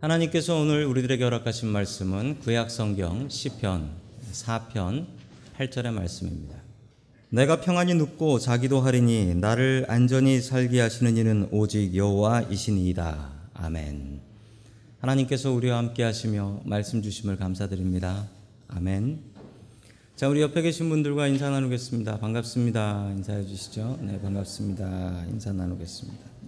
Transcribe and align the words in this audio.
하나님께서 0.00 0.56
오늘 0.56 0.86
우리들에게 0.86 1.22
허락하신 1.22 1.68
말씀은 1.68 2.38
구약 2.38 2.70
성경 2.70 3.28
시편 3.28 3.90
4편 4.32 5.04
8절의 5.58 5.92
말씀입니다. 5.92 6.56
내가 7.28 7.60
평안히 7.60 7.92
눕고 7.92 8.38
자기도 8.38 8.80
하리니 8.80 9.34
나를 9.34 9.84
안전히 9.88 10.40
살게 10.40 10.80
하시는 10.80 11.18
이는 11.18 11.48
오직 11.50 11.94
여호와이시니이다. 11.94 13.30
아멘. 13.52 14.22
하나님께서 15.00 15.52
우리와 15.52 15.76
함께 15.76 16.02
하시며 16.02 16.62
말씀 16.64 17.02
주심을 17.02 17.36
감사드립니다. 17.36 18.26
아멘. 18.68 19.20
자, 20.16 20.30
우리 20.30 20.40
옆에 20.40 20.62
계신 20.62 20.88
분들과 20.88 21.26
인사 21.26 21.50
나누겠습니다. 21.50 22.20
반갑습니다. 22.20 23.12
인사해 23.16 23.44
주시죠. 23.44 23.98
네, 24.00 24.18
반갑습니다. 24.18 25.26
인사 25.28 25.52
나누겠습니다. 25.52 26.39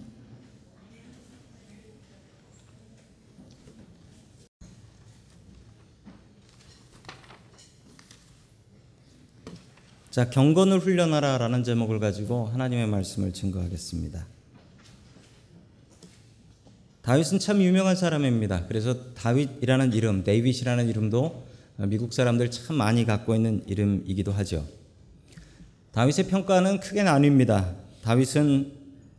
자, 10.13 10.29
경건을 10.29 10.77
훈련하라 10.77 11.39
라는 11.39 11.63
제목을 11.63 11.99
가지고 11.99 12.45
하나님의 12.45 12.85
말씀을 12.85 13.33
증거하겠습니다. 13.33 14.27
다윗은 17.01 17.39
참 17.39 17.63
유명한 17.63 17.95
사람입니다. 17.95 18.67
그래서 18.67 19.11
다윗이라는 19.15 19.91
이름, 19.93 20.23
데이빗이라는 20.23 20.87
이름도 20.87 21.47
미국 21.87 22.13
사람들 22.13 22.51
참 22.51 22.75
많이 22.75 23.05
갖고 23.05 23.33
있는 23.33 23.63
이름이기도 23.65 24.31
하죠. 24.33 24.67
다윗의 25.93 26.27
평가는 26.27 26.79
크게 26.79 27.03
나뉩니다. 27.03 27.73
다윗은 28.03 28.71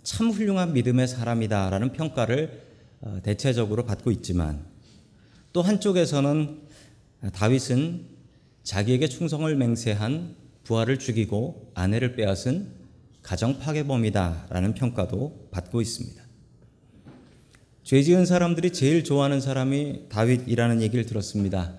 참 0.04 0.30
훌륭한 0.30 0.74
믿음의 0.74 1.08
사람이다라는 1.08 1.92
평가를 1.92 2.62
어, 3.00 3.18
대체적으로 3.24 3.84
받고 3.84 4.12
있지만 4.12 4.64
또 5.52 5.60
한쪽에서는 5.60 6.60
다윗은 7.32 8.06
자기에게 8.62 9.08
충성을 9.08 9.52
맹세한 9.56 10.43
부하를 10.64 10.98
죽이고 10.98 11.72
아내를 11.74 12.16
빼앗은 12.16 12.68
가정 13.22 13.58
파괴범이다라는 13.58 14.74
평가도 14.74 15.48
받고 15.50 15.80
있습니다. 15.80 16.22
죄 17.82 18.02
지은 18.02 18.26
사람들이 18.26 18.72
제일 18.72 19.04
좋아하는 19.04 19.40
사람이 19.40 20.08
다윗이라는 20.08 20.82
얘기를 20.82 21.04
들었습니다. 21.04 21.74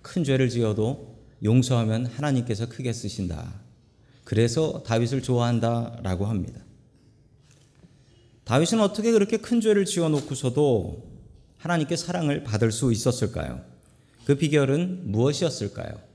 큰 0.00 0.24
죄를 0.24 0.48
지어도 0.48 1.18
용서하면 1.42 2.06
하나님께서 2.06 2.68
크게 2.68 2.92
쓰신다. 2.92 3.60
그래서 4.24 4.82
다윗을 4.84 5.22
좋아한다라고 5.22 6.26
합니다. 6.26 6.60
다윗은 8.44 8.80
어떻게 8.80 9.10
그렇게 9.12 9.38
큰 9.38 9.60
죄를 9.60 9.84
지어 9.84 10.08
놓고서도 10.08 11.10
하나님께 11.58 11.96
사랑을 11.96 12.44
받을 12.44 12.72
수 12.72 12.92
있었을까요? 12.92 13.62
그 14.24 14.36
비결은 14.36 15.10
무엇이었을까요? 15.10 16.09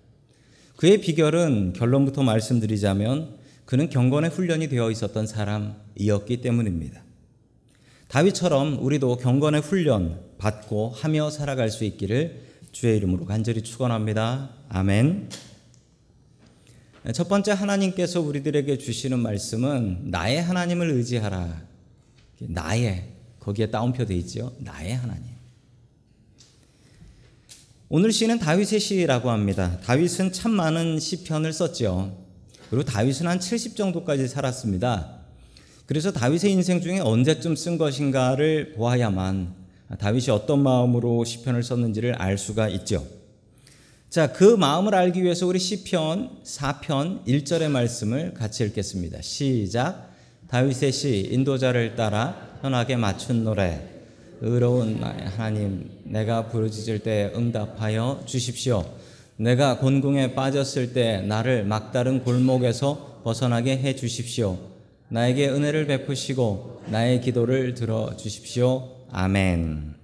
그의 0.76 1.00
비결은 1.00 1.74
결론부터 1.74 2.24
말씀드리자면 2.24 3.38
그는 3.66 3.90
경건의 3.90 4.30
훈련이 4.30 4.68
되어 4.70 4.92
있었던 4.92 5.26
사람이었기 5.26 6.42
때문입니다. 6.42 7.02
다윗처럼 8.08 8.84
우리도 8.84 9.18
경건의 9.18 9.62
훈련 9.62 10.22
받고 10.38 10.90
하며 10.90 11.30
살아갈 11.30 11.70
수 11.70 11.84
있기를 11.84 12.44
주의 12.72 12.98
이름으로 12.98 13.26
간절히 13.26 13.62
축원합니다. 13.62 14.52
아멘. 14.70 15.30
첫 17.14 17.30
번째 17.30 17.52
하나님께서 17.52 18.20
우리들에게 18.22 18.78
주시는 18.78 19.20
말씀은 19.20 20.10
나의 20.12 20.42
하나님을 20.42 20.90
의지하라. 20.92 21.62
나의 22.40 23.10
거기에 23.40 23.68
따옴표 23.68 24.06
돼 24.06 24.16
있죠. 24.16 24.56
나의 24.60 24.96
하나님. 24.96 25.35
오늘 27.88 28.12
시는 28.12 28.40
다윗의 28.40 28.80
시라고 28.80 29.30
합니다. 29.30 29.78
다윗은 29.84 30.32
참 30.32 30.52
많은 30.54 31.00
시편을 31.00 31.54
썼죠. 31.54 32.18
그리고 32.72 32.84
다윗은 32.84 33.28
한 33.28 33.40
70 33.40 33.76
정도까지 33.76 34.28
살았습니다. 34.28 35.20
그래서 35.86 36.12
다윗의 36.12 36.52
인생 36.52 36.82
중에 36.82 37.00
언제쯤 37.00 37.56
쓴 37.56 37.78
것인가를 37.78 38.74
보아야만 38.74 39.54
다윗이 40.00 40.32
어떤 40.32 40.64
마음으로 40.64 41.24
시편을 41.26 41.62
썼는지를 41.62 42.16
알 42.16 42.40
수가 42.40 42.70
있죠. 42.70 43.06
자, 44.10 44.34
그 44.34 44.56
마음을 44.56 44.96
알기 44.96 45.22
위해서 45.22 45.46
우리 45.46 45.60
시편 45.60 46.42
4편 46.44 47.24
1절의 47.28 47.70
말씀을 47.70 48.34
같이 48.34 48.64
읽겠습니다. 48.64 49.22
시작. 49.22 50.12
다윗의 50.48 50.92
시 50.92 51.30
인도자를 51.32 51.96
따라 51.96 52.58
현악에 52.64 52.96
맞춘 52.96 53.44
노래 53.44 53.95
의로운 54.42 55.02
하나님, 55.04 55.90
내가 56.04 56.48
부르짖을 56.48 57.00
때 57.00 57.32
응답하여 57.36 58.24
주십시오. 58.26 58.86
내가 59.38 59.80
곤궁에 59.80 60.34
빠졌을 60.34 60.94
때 60.94 61.22
나를 61.22 61.66
막다른 61.66 62.24
골목에서 62.24 63.22
벗어나게 63.24 63.78
해 63.78 63.96
주십시오. 63.96 64.58
나에게 65.10 65.50
은혜를 65.50 65.88
베푸시고 65.88 66.84
나의 66.88 67.22
기도를 67.22 67.74
들어 67.74 68.16
주십시오. 68.16 68.90
아멘. 69.12 69.96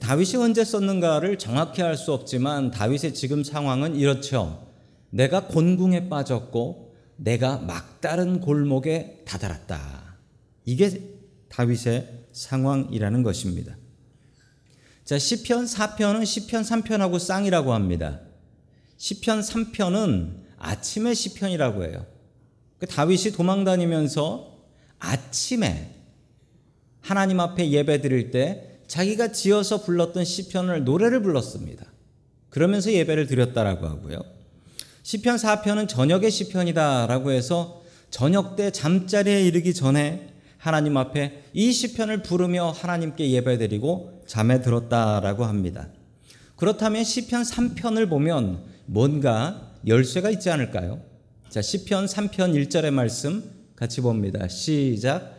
다윗이 0.00 0.36
언제 0.36 0.64
썼는가를 0.64 1.38
정확히 1.38 1.82
알 1.82 1.96
수 1.96 2.12
없지만 2.12 2.70
다윗의 2.70 3.14
지금 3.14 3.42
상황은 3.42 3.96
이렇죠. 3.96 4.66
내가 5.10 5.46
곤궁에 5.48 6.08
빠졌고 6.08 6.94
내가 7.16 7.58
막다른 7.58 8.40
골목에 8.40 9.22
다다랐다. 9.26 10.16
이게 10.64 11.19
다윗의 11.50 12.26
상황이라는 12.32 13.22
것입니다. 13.22 13.76
자, 15.04 15.18
시편 15.18 15.64
4편은 15.64 16.24
시편 16.24 16.62
3편하고 16.62 17.18
쌍이라고 17.18 17.74
합니다. 17.74 18.20
시편 18.96 19.40
3편은 19.40 20.40
아침의 20.58 21.14
시편이라고 21.14 21.84
해요. 21.84 22.06
그 22.78 22.86
다윗이 22.86 23.32
도망 23.32 23.64
다니면서 23.64 24.58
아침에 24.98 25.96
하나님 27.00 27.40
앞에 27.40 27.70
예배 27.70 28.02
드릴 28.02 28.30
때 28.30 28.80
자기가 28.86 29.32
지어서 29.32 29.82
불렀던 29.82 30.24
시편을 30.24 30.84
노래를 30.84 31.22
불렀습니다. 31.22 31.86
그러면서 32.50 32.92
예배를 32.92 33.26
드렸다라고 33.26 33.86
하고요. 33.86 34.22
시편 35.02 35.36
4편은 35.36 35.88
저녁의 35.88 36.30
시편이다라고 36.30 37.30
해서 37.30 37.82
저녁 38.10 38.56
때 38.56 38.70
잠자리에 38.70 39.44
이르기 39.46 39.72
전에 39.72 40.29
하나님 40.60 40.98
앞에 40.98 41.44
이 41.54 41.72
시편을 41.72 42.22
부르며 42.22 42.70
하나님께 42.70 43.30
예배드리고 43.30 44.24
잠에 44.26 44.60
들었다라고 44.60 45.46
합니다. 45.46 45.88
그렇다면 46.56 47.02
시편 47.02 47.42
3편을 47.42 48.10
보면 48.10 48.62
뭔가 48.84 49.72
열쇠가 49.86 50.28
있지 50.28 50.50
않을까요? 50.50 51.00
자, 51.48 51.62
시편 51.62 52.04
3편 52.04 52.68
1절의 52.68 52.90
말씀 52.90 53.42
같이 53.74 54.02
봅니다. 54.02 54.46
시작. 54.48 55.34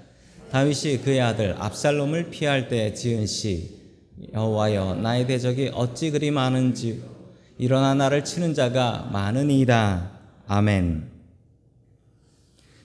다윗이 0.49 1.03
그의 1.03 1.21
아들 1.21 1.55
압살롬을 1.59 2.31
피할 2.31 2.67
때 2.67 2.91
지은 2.95 3.27
시 3.27 3.79
여호와여 4.33 4.95
나의 4.95 5.27
대적이 5.27 5.69
어찌 5.75 6.09
그리 6.09 6.31
많은지 6.31 7.03
일어나 7.59 7.93
나를 7.93 8.25
치는 8.25 8.55
자가 8.55 9.07
많으니이다. 9.13 10.11
아멘. 10.47 11.11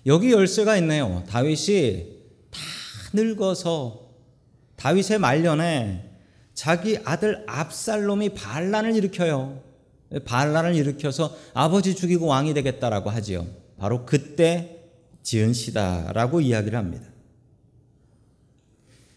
여기 0.05 0.33
열쇠가 0.33 0.77
있네요. 0.77 1.25
다윗이 1.27 2.16
늙어서 3.17 4.11
다윗의 4.77 5.19
말년에 5.19 6.13
자기 6.55 6.99
아들 7.05 7.45
압살롬이 7.49 8.31
반란을 8.31 8.95
일으켜요. 8.95 9.63
반란을 10.25 10.75
일으켜서 10.77 11.37
아버지 11.53 11.97
죽이고 11.97 12.27
왕이 12.27 12.55
되겠다라고 12.55 13.11
하지요. 13.11 13.47
바로 13.79 14.07
그때 14.07 14.85
지은 15.23 15.53
시다라고 15.53 16.41
이야기를 16.41 16.79
합니다. 16.79 17.09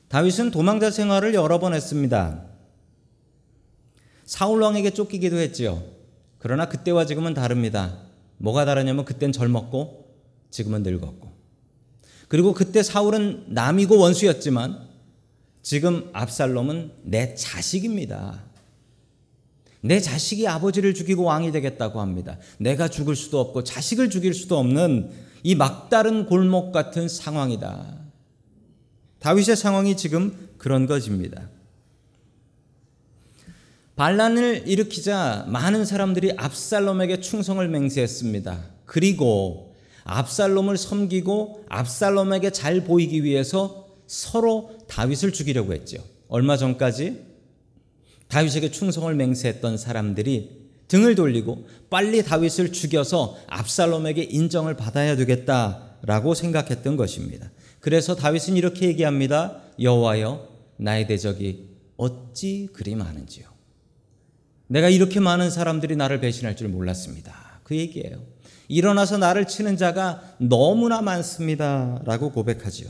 다윗은 0.07 0.49
도망자 0.49 0.89
생활을 0.89 1.35
여러 1.35 1.59
번 1.59 1.73
했습니다. 1.73 2.43
사울 4.25 4.61
왕에게 4.61 4.91
쫓기기도 4.91 5.37
했지요. 5.37 5.83
그러나 6.39 6.67
그때와 6.67 7.05
지금은 7.05 7.33
다릅니다. 7.33 7.99
뭐가 8.37 8.65
다르냐면 8.65 9.05
그땐 9.05 9.31
젊었고 9.31 10.15
지금은 10.49 10.83
늙었고. 10.83 11.38
그리고 12.29 12.53
그때 12.53 12.81
사울은 12.81 13.47
남이고 13.47 13.97
원수였지만 13.97 14.87
지금 15.61 16.09
압살롬은 16.13 16.91
내 17.03 17.35
자식입니다. 17.35 18.43
내 19.81 19.99
자식이 19.99 20.47
아버지를 20.47 20.93
죽이고 20.93 21.23
왕이 21.23 21.51
되겠다고 21.51 21.99
합니다. 21.99 22.37
내가 22.59 22.87
죽을 22.87 23.15
수도 23.15 23.39
없고 23.39 23.63
자식을 23.63 24.09
죽일 24.09 24.33
수도 24.33 24.57
없는 24.57 25.09
이 25.43 25.55
막다른 25.55 26.27
골목 26.27 26.71
같은 26.71 27.09
상황이다. 27.09 27.97
다윗의 29.19 29.55
상황이 29.55 29.97
지금 29.97 30.49
그런 30.57 30.85
것입니다. 30.85 31.49
반란을 33.95 34.63
일으키자 34.67 35.45
많은 35.47 35.83
사람들이 35.83 36.33
압살롬에게 36.37 37.21
충성을 37.21 37.67
맹세했습니다. 37.67 38.63
그리고 38.85 39.68
압살롬을 40.09 40.77
섬기고 40.77 41.65
압살롬에게 41.69 42.51
잘 42.51 42.83
보이기 42.83 43.23
위해서 43.23 43.87
서로 44.07 44.77
다윗을 44.87 45.33
죽이려고 45.33 45.73
했죠. 45.73 46.03
얼마 46.27 46.57
전까지 46.57 47.25
다윗에게 48.27 48.71
충성을 48.71 49.13
맹세했던 49.13 49.77
사람들이 49.77 50.59
등을 50.87 51.13
돌리고 51.13 51.67
빨리 51.91 52.23
다윗을 52.23 52.71
죽여서 52.71 53.37
압살롬에게 53.47 54.23
인정을 54.23 54.75
받아야 54.75 55.15
되겠다라고 55.15 56.33
생각했던 56.33 56.97
것입니다. 56.97 57.51
그래서 57.79 58.15
다윗은 58.15 58.57
이렇게 58.57 58.87
얘기합니다. 58.87 59.61
여호와여 59.79 60.47
나의 60.77 61.07
대적이 61.07 61.69
어찌 61.97 62.69
그리 62.73 62.95
많은지요. 62.95 63.47
내가 64.67 64.89
이렇게 64.89 65.19
많은 65.19 65.51
사람들이 65.51 65.95
나를 65.95 66.19
배신할 66.19 66.55
줄 66.55 66.69
몰랐습니다. 66.69 67.48
그 67.69 67.77
얘기예요. 67.77 68.23
일어나서 68.67 69.19
나를 69.19 69.45
치는 69.45 69.77
자가 69.77 70.23
너무나 70.39 71.03
많습니다 71.03 72.01
라고 72.03 72.31
고백하지요. 72.31 72.89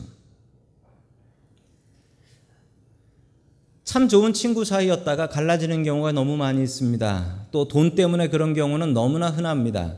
참 3.83 4.07
좋은 4.07 4.31
친구 4.31 4.63
사이였다가 4.63 5.27
갈라지는 5.27 5.83
경우가 5.83 6.13
너무 6.13 6.37
많이 6.37 6.63
있습니다. 6.63 7.47
또 7.51 7.67
돈 7.67 7.95
때문에 7.95 8.29
그런 8.29 8.53
경우는 8.53 8.93
너무나 8.93 9.29
흔합니다. 9.29 9.97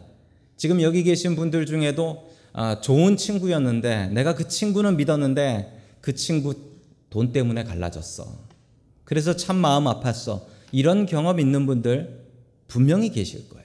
지금 0.57 0.81
여기 0.81 1.03
계신 1.03 1.35
분들 1.35 1.67
중에도 1.67 2.31
아, 2.51 2.81
좋은 2.81 3.17
친구였는데 3.17 4.07
내가 4.07 4.33
그 4.33 4.47
친구는 4.47 4.97
믿었는데 4.97 5.79
그 6.01 6.15
친구 6.15 6.55
돈 7.11 7.31
때문에 7.31 7.65
갈라졌어. 7.65 8.25
그래서 9.03 9.35
참 9.35 9.57
마음 9.57 9.83
아팠어. 9.83 10.41
이런 10.71 11.05
경험 11.05 11.39
있는 11.39 11.67
분들 11.67 12.25
분명히 12.67 13.11
계실 13.11 13.47
거예요. 13.47 13.60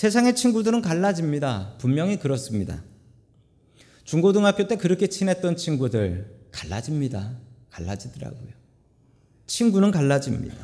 세상의 0.00 0.34
친구들은 0.34 0.80
갈라집니다. 0.80 1.74
분명히 1.76 2.18
그렇습니다. 2.18 2.82
중고등학교 4.04 4.66
때 4.66 4.76
그렇게 4.76 5.08
친했던 5.08 5.58
친구들 5.58 6.38
갈라집니다. 6.52 7.32
갈라지더라고요. 7.68 8.48
친구는 9.46 9.90
갈라집니다. 9.90 10.56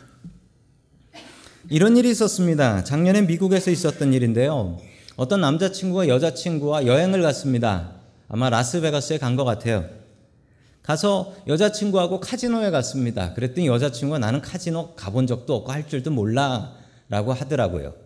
이런 1.68 1.98
일이 1.98 2.10
있었습니다. 2.12 2.82
작년에 2.84 3.20
미국에서 3.26 3.70
있었던 3.70 4.14
일인데요. 4.14 4.78
어떤 5.16 5.42
남자친구가 5.42 6.08
여자친구와 6.08 6.86
여행을 6.86 7.20
갔습니다. 7.20 7.92
아마 8.28 8.48
라스베가스에 8.48 9.18
간 9.18 9.36
것 9.36 9.44
같아요. 9.44 9.84
가서 10.82 11.34
여자친구하고 11.46 12.20
카지노에 12.20 12.70
갔습니다. 12.70 13.34
그랬더니 13.34 13.66
여자친구가 13.66 14.18
나는 14.18 14.40
카지노 14.40 14.94
가본 14.94 15.26
적도 15.26 15.56
없고 15.56 15.72
할 15.72 15.86
줄도 15.86 16.10
몰라 16.10 16.72
라고 17.10 17.34
하더라고요. 17.34 18.05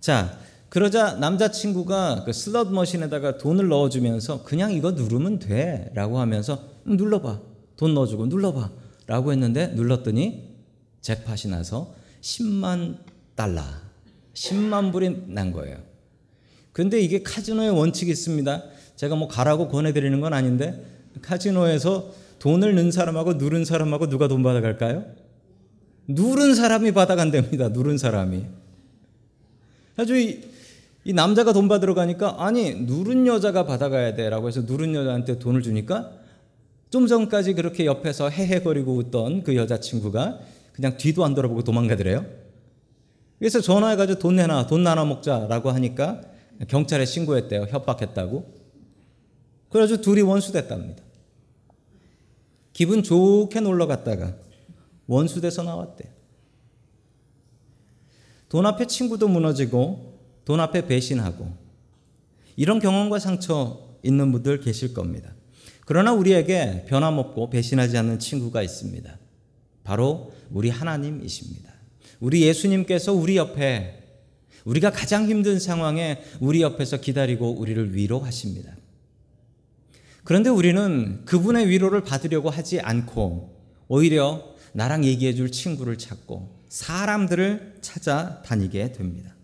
자, 0.00 0.38
그러자 0.68 1.14
남자친구가 1.14 2.24
그 2.24 2.32
슬롯 2.32 2.72
머신에다가 2.72 3.38
돈을 3.38 3.68
넣어주면서 3.68 4.44
그냥 4.44 4.72
이거 4.72 4.92
누르면 4.92 5.38
돼 5.38 5.90
라고 5.94 6.18
하면서 6.18 6.62
음, 6.86 6.96
눌러봐. 6.96 7.40
돈 7.76 7.94
넣어주고 7.94 8.26
눌러봐. 8.26 8.70
라고 9.06 9.32
했는데 9.32 9.68
눌렀더니 9.68 10.54
잭팟이 11.00 11.50
나서 11.50 11.94
10만 12.20 12.98
달러, 13.34 13.62
10만 14.34 14.92
불이 14.92 15.24
난 15.28 15.52
거예요. 15.52 15.78
근데 16.72 17.00
이게 17.00 17.22
카지노의 17.22 17.70
원칙이 17.70 18.10
있습니다. 18.10 18.64
제가 18.96 19.16
뭐 19.16 19.26
가라고 19.26 19.68
권해드리는 19.68 20.20
건 20.20 20.34
아닌데 20.34 20.84
카지노에서 21.22 22.12
돈을 22.38 22.74
넣은 22.74 22.90
사람하고 22.90 23.34
누른 23.34 23.64
사람하고 23.64 24.08
누가 24.08 24.28
돈 24.28 24.42
받아갈까요? 24.42 25.04
누른 26.08 26.54
사람이 26.54 26.92
받아간답니다. 26.92 27.68
누른 27.70 27.98
사람이. 27.98 28.44
아주 29.98 30.16
이, 30.16 30.40
이 31.04 31.12
남자가 31.12 31.52
돈 31.52 31.66
받으러 31.66 31.92
가니까 31.92 32.36
아니 32.38 32.72
누른 32.72 33.26
여자가 33.26 33.66
받아가야 33.66 34.14
돼라고 34.14 34.46
해서 34.46 34.62
누른 34.62 34.94
여자한테 34.94 35.40
돈을 35.40 35.60
주니까 35.60 36.12
좀 36.90 37.08
전까지 37.08 37.54
그렇게 37.54 37.84
옆에서 37.84 38.30
헤헤거리고 38.30 38.94
웃던 38.94 39.42
그 39.42 39.56
여자친구가 39.56 40.38
그냥 40.72 40.96
뒤도 40.96 41.24
안 41.24 41.34
돌아보고 41.34 41.64
도망가더래요. 41.64 42.24
그래서 43.40 43.60
전화해가지고 43.60 44.20
돈 44.20 44.36
내놔, 44.36 44.68
돈 44.68 44.84
나눠 44.84 45.04
먹자라고 45.04 45.70
하니까 45.70 46.22
경찰에 46.68 47.04
신고했대요. 47.04 47.66
협박했다고. 47.68 48.54
그래가지고 49.70 50.00
둘이 50.00 50.22
원수됐답니다. 50.22 51.02
기분 52.72 53.02
좋게 53.02 53.60
놀러 53.60 53.88
갔다가 53.88 54.34
원수돼서 55.08 55.64
나왔대요. 55.64 56.17
돈 58.48 58.66
앞에 58.66 58.86
친구도 58.86 59.28
무너지고 59.28 60.18
돈 60.44 60.60
앞에 60.60 60.86
배신하고 60.86 61.52
이런 62.56 62.80
경험과 62.80 63.18
상처 63.18 63.86
있는 64.02 64.32
분들 64.32 64.60
계실 64.60 64.94
겁니다. 64.94 65.32
그러나 65.84 66.12
우리에게 66.12 66.86
변함없고 66.88 67.50
배신하지 67.50 67.96
않는 67.98 68.18
친구가 68.18 68.62
있습니다. 68.62 69.18
바로 69.84 70.32
우리 70.50 70.70
하나님이십니다. 70.70 71.72
우리 72.20 72.42
예수님께서 72.42 73.12
우리 73.12 73.36
옆에 73.36 74.02
우리가 74.64 74.90
가장 74.90 75.28
힘든 75.28 75.58
상황에 75.58 76.22
우리 76.40 76.62
옆에서 76.62 76.98
기다리고 76.98 77.52
우리를 77.52 77.94
위로하십니다. 77.94 78.76
그런데 80.24 80.50
우리는 80.50 81.24
그분의 81.24 81.68
위로를 81.68 82.02
받으려고 82.02 82.50
하지 82.50 82.80
않고 82.80 83.56
오히려 83.88 84.44
나랑 84.74 85.04
얘기해 85.04 85.34
줄 85.34 85.50
친구를 85.50 85.96
찾고 85.96 86.57
사람들을 86.68 87.78
찾아다니게 87.80 88.92
됩니다. 88.92 89.34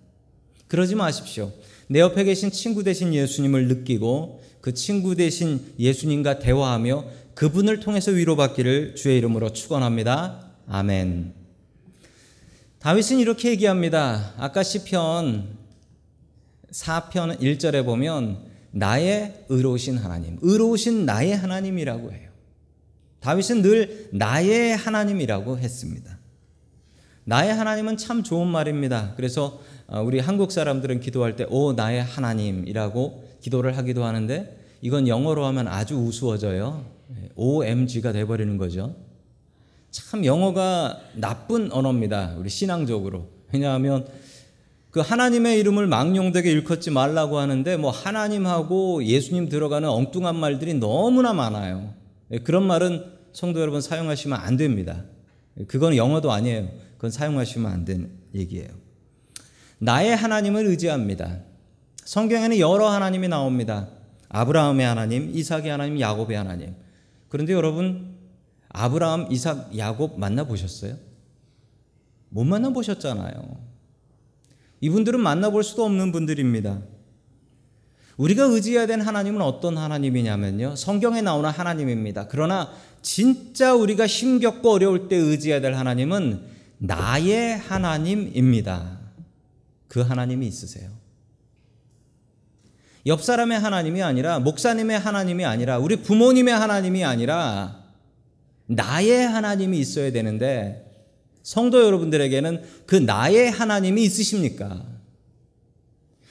그러지 0.68 0.94
마십시오. 0.94 1.52
내 1.88 2.00
옆에 2.00 2.24
계신 2.24 2.50
친구 2.50 2.82
대신 2.82 3.14
예수님을 3.14 3.68
느끼고 3.68 4.42
그 4.60 4.72
친구 4.74 5.14
대신 5.14 5.74
예수님과 5.78 6.38
대화하며 6.38 7.04
그분을 7.34 7.80
통해서 7.80 8.10
위로받기를 8.10 8.94
주의 8.94 9.18
이름으로 9.18 9.52
축원합니다. 9.52 10.52
아멘. 10.66 11.34
다윗은 12.78 13.18
이렇게 13.18 13.50
얘기합니다. 13.50 14.34
아까 14.36 14.62
시편 14.62 15.64
4편 16.70 17.40
1절에 17.40 17.84
보면 17.84 18.44
나의 18.72 19.44
의로우신 19.48 19.98
하나님, 19.98 20.38
의로우신 20.42 21.06
나의 21.06 21.36
하나님이라고 21.36 22.12
해요. 22.12 22.30
다윗은 23.20 23.62
늘 23.62 24.08
나의 24.12 24.76
하나님이라고 24.76 25.58
했습니다. 25.58 26.13
나의 27.24 27.54
하나님은 27.54 27.96
참 27.96 28.22
좋은 28.22 28.46
말입니다. 28.46 29.12
그래서 29.16 29.60
어, 29.86 30.02
우리 30.02 30.18
한국 30.18 30.52
사람들은 30.52 31.00
기도할 31.00 31.36
때, 31.36 31.46
오, 31.50 31.72
나의 31.72 32.02
하나님이라고 32.02 33.24
기도를 33.40 33.76
하기도 33.76 34.04
하는데, 34.04 34.58
이건 34.80 35.08
영어로 35.08 35.44
하면 35.46 35.68
아주 35.68 35.96
우스워져요. 35.96 36.84
OMG가 37.36 38.12
돼버리는 38.12 38.56
거죠. 38.58 38.96
참 39.90 40.24
영어가 40.24 41.00
나쁜 41.14 41.72
언어입니다. 41.72 42.34
우리 42.38 42.50
신앙적으로. 42.50 43.28
왜냐하면 43.52 44.06
그 44.90 45.00
하나님의 45.00 45.58
이름을 45.60 45.86
망령되게 45.86 46.50
일컫지 46.50 46.90
말라고 46.90 47.38
하는데 47.38 47.76
뭐 47.76 47.90
하나님하고 47.90 49.04
예수님 49.04 49.48
들어가는 49.48 49.88
엉뚱한 49.88 50.36
말들이 50.36 50.74
너무나 50.74 51.32
많아요. 51.32 51.94
그런 52.42 52.64
말은 52.64 53.04
성도 53.32 53.60
여러분 53.60 53.80
사용하시면 53.80 54.38
안 54.38 54.56
됩니다. 54.56 55.04
그건 55.66 55.96
영어도 55.96 56.32
아니에요. 56.32 56.68
그건 57.04 57.10
사용하시면 57.10 57.70
안 57.70 57.84
되는 57.84 58.10
얘기예요. 58.34 58.70
나의 59.76 60.16
하나님을 60.16 60.64
의지합니다. 60.64 61.40
성경에는 61.96 62.58
여러 62.58 62.88
하나님이 62.88 63.28
나옵니다. 63.28 63.90
아브라함의 64.30 64.86
하나님, 64.86 65.30
이삭의 65.34 65.68
하나님, 65.68 66.00
야곱의 66.00 66.34
하나님. 66.34 66.74
그런데 67.28 67.52
여러분 67.52 68.16
아브라함, 68.70 69.30
이삭, 69.30 69.76
야곱 69.76 70.18
만나 70.18 70.44
보셨어요? 70.44 70.96
못 72.30 72.44
만나 72.44 72.70
보셨잖아요. 72.70 73.58
이분들은 74.80 75.20
만나 75.20 75.50
볼 75.50 75.62
수도 75.62 75.84
없는 75.84 76.10
분들입니다. 76.10 76.80
우리가 78.16 78.44
의지해야 78.44 78.86
되는 78.86 79.04
하나님은 79.04 79.42
어떤 79.42 79.76
하나님이냐면요. 79.76 80.76
성경에 80.76 81.20
나오는 81.20 81.50
하나님입니다. 81.50 82.28
그러나 82.28 82.72
진짜 83.02 83.74
우리가 83.74 84.06
힘겹고 84.06 84.70
어려울 84.70 85.08
때 85.08 85.16
의지해야 85.16 85.60
될 85.60 85.74
하나님은 85.74 86.53
나의 86.86 87.56
하나님입니다. 87.58 88.98
그 89.88 90.00
하나님이 90.00 90.46
있으세요. 90.46 90.90
옆 93.06 93.22
사람의 93.22 93.58
하나님이 93.58 94.02
아니라 94.02 94.38
목사님의 94.38 94.98
하나님이 94.98 95.44
아니라 95.44 95.78
우리 95.78 95.96
부모님의 95.96 96.54
하나님이 96.54 97.04
아니라 97.04 97.84
나의 98.66 99.28
하나님이 99.28 99.78
있어야 99.78 100.10
되는데 100.10 100.80
성도 101.42 101.84
여러분들에게는 101.84 102.62
그 102.86 102.96
나의 102.96 103.50
하나님이 103.50 104.02
있으십니까? 104.04 104.86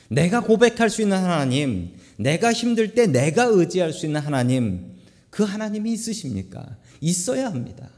내가 0.10 0.42
고백할 0.42 0.90
수 0.90 1.02
있는 1.02 1.18
하나님, 1.18 1.96
내가 2.18 2.52
힘들 2.52 2.94
때 2.94 3.08
내가 3.08 3.46
의지할 3.46 3.94
수 3.94 4.06
있는 4.06 4.22
하나님, 4.22 4.98
그 5.30 5.44
하나님이 5.44 5.94
있으십니까? 5.94 6.78
있어야 7.02 7.48
합니다. 7.48 7.90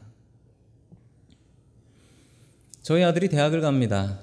저희 2.85 3.03
아들이 3.03 3.29
대학을 3.29 3.61
갑니다. 3.61 4.19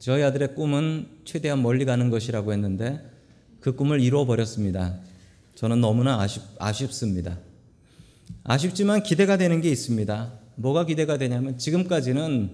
저희 0.00 0.24
아들의 0.24 0.56
꿈은 0.56 1.06
최대한 1.24 1.62
멀리 1.62 1.84
가는 1.84 2.10
것이라고 2.10 2.52
했는데 2.52 3.00
그 3.60 3.76
꿈을 3.76 4.00
이루어 4.00 4.24
버렸습니다. 4.24 4.98
저는 5.54 5.80
너무나 5.80 6.20
아쉽, 6.20 6.42
아쉽습니다. 6.58 7.38
아쉽지만 8.42 9.04
기대가 9.04 9.36
되는 9.36 9.60
게 9.60 9.70
있습니다. 9.70 10.32
뭐가 10.56 10.84
기대가 10.84 11.16
되냐면 11.16 11.58
지금까지는 11.58 12.50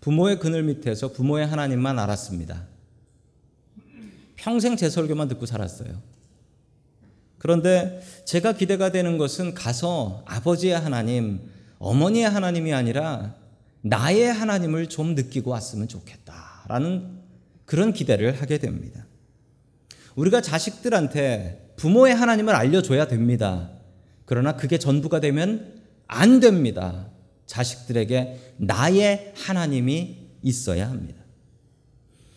부모의 0.00 0.38
그늘 0.38 0.62
밑에서 0.62 1.12
부모의 1.12 1.46
하나님만 1.46 1.98
알았습니다. 1.98 2.64
평생 4.36 4.76
제 4.76 4.88
설교만 4.88 5.28
듣고 5.28 5.44
살았어요. 5.44 5.90
그런데 7.36 8.02
제가 8.24 8.54
기대가 8.54 8.90
되는 8.90 9.18
것은 9.18 9.52
가서 9.52 10.24
아버지의 10.24 10.80
하나님, 10.80 11.50
어머니의 11.78 12.30
하나님이 12.30 12.72
아니라 12.72 13.39
나의 13.82 14.32
하나님을 14.32 14.88
좀 14.88 15.14
느끼고 15.14 15.50
왔으면 15.50 15.88
좋겠다라는 15.88 17.18
그런 17.64 17.92
기대를 17.92 18.40
하게 18.40 18.58
됩니다. 18.58 19.06
우리가 20.14 20.40
자식들한테 20.40 21.74
부모의 21.76 22.14
하나님을 22.14 22.54
알려줘야 22.54 23.06
됩니다. 23.06 23.70
그러나 24.26 24.56
그게 24.56 24.78
전부가 24.78 25.20
되면 25.20 25.80
안 26.06 26.40
됩니다. 26.40 27.08
자식들에게 27.46 28.54
나의 28.58 29.32
하나님이 29.36 30.18
있어야 30.42 30.88
합니다. 30.88 31.20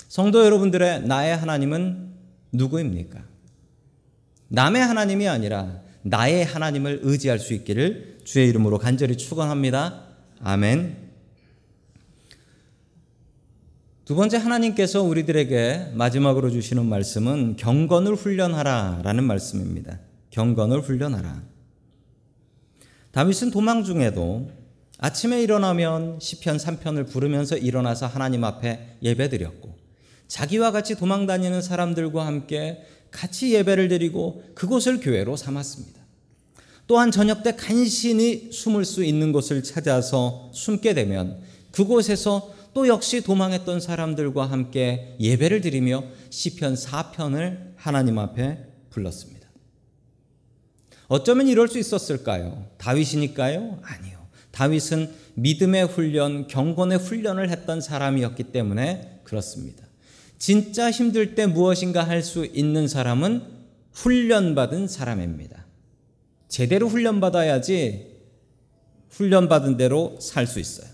성도 0.07 0.45
여러분들의 0.45 1.07
나의 1.07 1.35
하나님은 1.35 2.13
누구입니까? 2.51 3.23
남의 4.47 4.81
하나님이 4.81 5.27
아니라 5.27 5.81
나의 6.03 6.45
하나님을 6.45 6.99
의지할 7.01 7.39
수 7.39 7.53
있기를 7.53 8.19
주의 8.23 8.47
이름으로 8.49 8.77
간절히 8.77 9.17
축원합니다. 9.17 10.03
아멘. 10.39 11.02
두 14.05 14.15
번째 14.15 14.35
하나님께서 14.35 15.01
우리들에게 15.01 15.91
마지막으로 15.93 16.51
주시는 16.51 16.85
말씀은 16.85 17.55
경건을 17.55 18.15
훈련하라라는 18.15 19.23
말씀입니다. 19.23 19.97
경건을 20.29 20.81
훈련하라. 20.81 21.41
다윗은 23.11 23.51
도망 23.51 23.85
중에도 23.85 24.49
아침에 24.97 25.41
일어나면 25.41 26.19
시편 26.19 26.57
3편을 26.57 27.09
부르면서 27.09 27.55
일어나서 27.55 28.07
하나님 28.07 28.43
앞에 28.43 28.97
예배드렸고 29.01 29.73
자기와 30.27 30.71
같이 30.71 30.95
도망 30.95 31.25
다니는 31.25 31.61
사람들과 31.61 32.25
함께 32.25 32.83
같이 33.09 33.53
예배를 33.53 33.87
드리고 33.87 34.43
그곳을 34.53 34.99
교회로 34.99 35.37
삼았습니다. 35.37 36.01
또한 36.87 37.09
저녁 37.09 37.41
때 37.41 37.55
간신히 37.55 38.49
숨을 38.51 38.83
수 38.83 39.05
있는 39.05 39.31
곳을 39.31 39.63
찾아서 39.63 40.51
숨게 40.53 40.93
되면 40.93 41.39
그곳에서 41.71 42.53
또 42.73 42.87
역시 42.87 43.21
도망했던 43.21 43.79
사람들과 43.79 44.45
함께 44.45 45.15
예배를 45.19 45.61
드리며 45.61 46.03
시편 46.29 46.75
4편을 46.75 47.73
하나님 47.75 48.17
앞에 48.17 48.65
불렀습니다. 48.89 49.47
어쩌면 51.07 51.47
이럴 51.47 51.67
수 51.67 51.77
있었을까요? 51.77 52.67
다윗이니까요? 52.77 53.79
아니요. 53.83 54.23
다윗은 54.51 55.11
믿음의 55.35 55.87
훈련, 55.87 56.47
경건의 56.47 56.99
훈련을 56.99 57.49
했던 57.49 57.81
사람이었기 57.81 58.45
때문에 58.45 59.21
그렇습니다. 59.23 59.85
진짜 60.37 60.91
힘들 60.91 61.35
때 61.35 61.45
무엇인가 61.45 62.03
할 62.03 62.21
수 62.23 62.45
있는 62.45 62.87
사람은 62.87 63.43
훈련받은 63.93 64.87
사람입니다. 64.87 65.65
제대로 66.47 66.87
훈련받아야지 66.87 68.13
훈련받은 69.09 69.77
대로 69.77 70.17
살 70.19 70.47
수 70.47 70.59
있어요. 70.59 70.92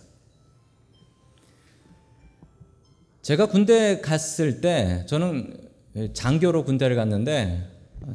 제가 3.29 3.45
군대 3.45 4.01
갔을 4.01 4.59
때 4.59 5.05
저는 5.07 5.55
장교로 6.13 6.63
군대를 6.63 6.95
갔는데 6.95 7.63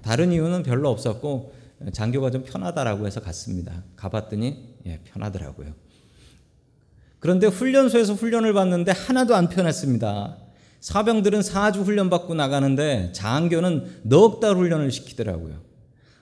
다른 0.02 0.32
이유는 0.32 0.64
별로 0.64 0.90
없었고 0.90 1.54
장교가 1.92 2.32
좀 2.32 2.42
편하다라고 2.42 3.06
해서 3.06 3.20
갔습니다. 3.20 3.84
가봤더니 3.94 4.74
예, 4.86 4.98
편하더라고요. 5.04 5.72
그런데 7.20 7.46
훈련소에서 7.46 8.14
훈련을 8.14 8.54
받는데 8.54 8.90
하나도 8.90 9.36
안 9.36 9.48
편했습니다. 9.48 10.36
사병들은 10.80 11.42
4주 11.42 11.84
훈련 11.84 12.10
받고 12.10 12.34
나가는데 12.34 13.12
장교는 13.12 14.00
넉 14.02 14.40
달 14.40 14.56
훈련을 14.56 14.90
시키더라고요. 14.90 15.60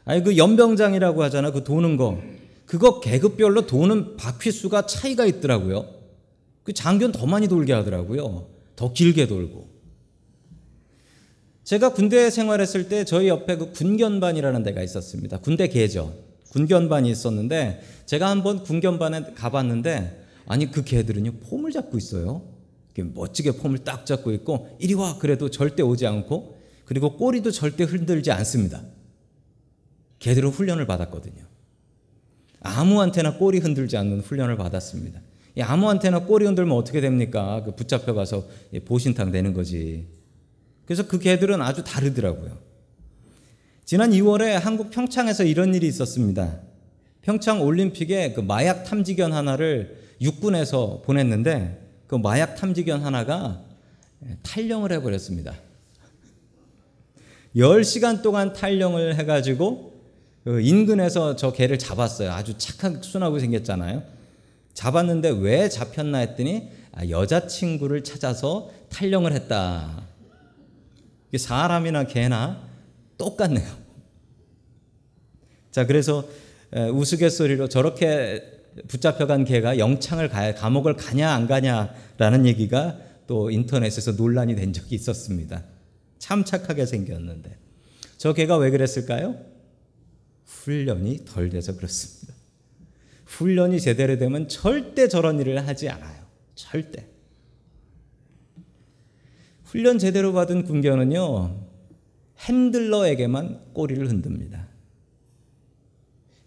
아니 0.04 0.22
그 0.22 0.36
연병장이라고 0.36 1.22
하잖아. 1.22 1.50
그 1.50 1.64
도는 1.64 1.96
거. 1.96 2.20
그거 2.66 3.00
계급별로 3.00 3.66
도는 3.66 4.18
바퀴 4.18 4.52
수가 4.52 4.84
차이가 4.84 5.24
있더라고요. 5.24 5.86
그 6.62 6.74
장교는 6.74 7.12
더 7.12 7.24
많이 7.24 7.48
돌게 7.48 7.72
하더라고요. 7.72 8.51
더 8.76 8.92
길게 8.92 9.26
돌고. 9.26 9.70
제가 11.64 11.92
군대 11.92 12.28
생활했을 12.30 12.88
때 12.88 13.04
저희 13.04 13.28
옆에 13.28 13.56
그 13.56 13.72
군견반이라는 13.72 14.62
데가 14.62 14.82
있었습니다. 14.82 15.38
군대 15.38 15.68
계죠. 15.68 16.14
군견반이 16.50 17.10
있었는데 17.10 17.82
제가 18.04 18.28
한번 18.28 18.62
군견반에 18.62 19.34
가봤는데 19.34 20.24
아니 20.46 20.70
그 20.70 20.84
개들은요 20.84 21.32
폼을 21.48 21.70
잡고 21.72 21.96
있어요. 21.96 22.42
멋지게 22.96 23.52
폼을 23.52 23.78
딱 23.78 24.04
잡고 24.04 24.32
있고 24.32 24.76
이리 24.78 24.94
와 24.94 25.16
그래도 25.18 25.50
절대 25.50 25.82
오지 25.82 26.06
않고 26.06 26.58
그리고 26.84 27.16
꼬리도 27.16 27.50
절대 27.52 27.84
흔들지 27.84 28.30
않습니다. 28.32 28.82
개들은 30.18 30.50
훈련을 30.50 30.86
받았거든요. 30.86 31.42
아무한테나 32.60 33.38
꼬리 33.38 33.58
흔들지 33.58 33.96
않는 33.96 34.20
훈련을 34.20 34.56
받았습니다. 34.56 35.20
아무한테나 35.60 36.20
꼬리 36.20 36.46
흔들면 36.46 36.76
어떻게 36.76 37.00
됩니까? 37.00 37.62
그 37.64 37.74
붙잡혀 37.74 38.14
가서 38.14 38.46
보신탕 38.86 39.32
되는 39.32 39.52
거지. 39.52 40.06
그래서 40.86 41.06
그 41.06 41.18
개들은 41.18 41.60
아주 41.60 41.84
다르더라고요. 41.84 42.58
지난 43.84 44.10
2월에 44.10 44.52
한국 44.52 44.90
평창에서 44.90 45.44
이런 45.44 45.74
일이 45.74 45.86
있었습니다. 45.86 46.60
평창 47.20 47.62
올림픽에 47.62 48.32
그 48.32 48.40
마약 48.40 48.84
탐지견 48.84 49.32
하나를 49.32 49.98
육군에서 50.20 51.02
보냈는데 51.04 51.80
그 52.06 52.14
마약 52.14 52.56
탐지견 52.56 53.02
하나가 53.02 53.62
탈령을 54.42 54.92
해버렸습니다. 54.92 55.54
10시간 57.54 58.22
동안 58.22 58.52
탈령을 58.52 59.16
해가지고 59.16 59.92
그 60.44 60.60
인근에서 60.60 61.36
저 61.36 61.52
개를 61.52 61.78
잡았어요. 61.78 62.32
아주 62.32 62.56
착하게 62.56 62.98
순하고 63.02 63.38
생겼잖아요. 63.38 64.02
잡았는데 64.74 65.30
왜 65.40 65.68
잡혔나 65.68 66.18
했더니 66.18 66.70
아, 66.92 67.08
여자친구를 67.08 68.04
찾아서 68.04 68.70
탈령을 68.90 69.32
했다. 69.32 70.06
사람이나 71.36 72.04
개나 72.04 72.68
똑같네요. 73.16 73.82
자, 75.70 75.86
그래서 75.86 76.28
우스갯소리로 76.92 77.68
저렇게 77.68 78.42
붙잡혀간 78.88 79.44
개가 79.44 79.78
영창을 79.78 80.28
가야 80.28 80.54
감옥을 80.54 80.96
가냐 80.96 81.30
안 81.30 81.46
가냐라는 81.46 82.46
얘기가 82.46 82.98
또 83.26 83.50
인터넷에서 83.50 84.12
논란이 84.12 84.56
된 84.56 84.72
적이 84.72 84.94
있었습니다. 84.96 85.64
참 86.18 86.44
착하게 86.44 86.86
생겼는데 86.86 87.56
저 88.16 88.32
개가 88.32 88.56
왜 88.56 88.70
그랬을까요? 88.70 89.36
훈련이 90.44 91.24
덜 91.24 91.48
돼서 91.50 91.76
그렇습니다. 91.76 92.31
훈련이 93.32 93.80
제대로 93.80 94.18
되면 94.18 94.46
절대 94.46 95.08
저런 95.08 95.40
일을 95.40 95.66
하지 95.66 95.88
않아요. 95.88 96.22
절대. 96.54 97.06
훈련 99.64 99.98
제대로 99.98 100.34
받은 100.34 100.64
군견은요, 100.64 101.56
핸들러에게만 102.40 103.72
꼬리를 103.72 104.06
흔듭니다. 104.06 104.68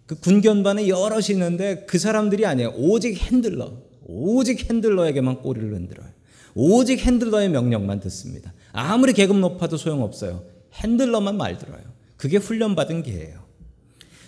그 0.06 0.14
군견반에 0.20 0.86
여럿이 0.86 1.26
있는데 1.32 1.84
그 1.86 1.98
사람들이 1.98 2.46
아니에요. 2.46 2.72
오직 2.76 3.18
handler. 3.18 3.72
오직 4.04 4.70
handler에게만 4.70 5.42
꼬리를 5.42 5.74
흔들어요. 5.74 6.08
오직 6.54 7.00
handler의 7.00 7.48
명령만 7.48 7.98
듣습니다. 8.00 8.54
아무리 8.70 9.12
계급 9.12 9.38
높아도 9.38 9.76
소용없어요. 9.76 10.44
handler만 10.74 11.36
말 11.36 11.58
들어요. 11.58 11.82
그게 12.16 12.36
훈련받은 12.36 13.02
개예요. 13.02 13.45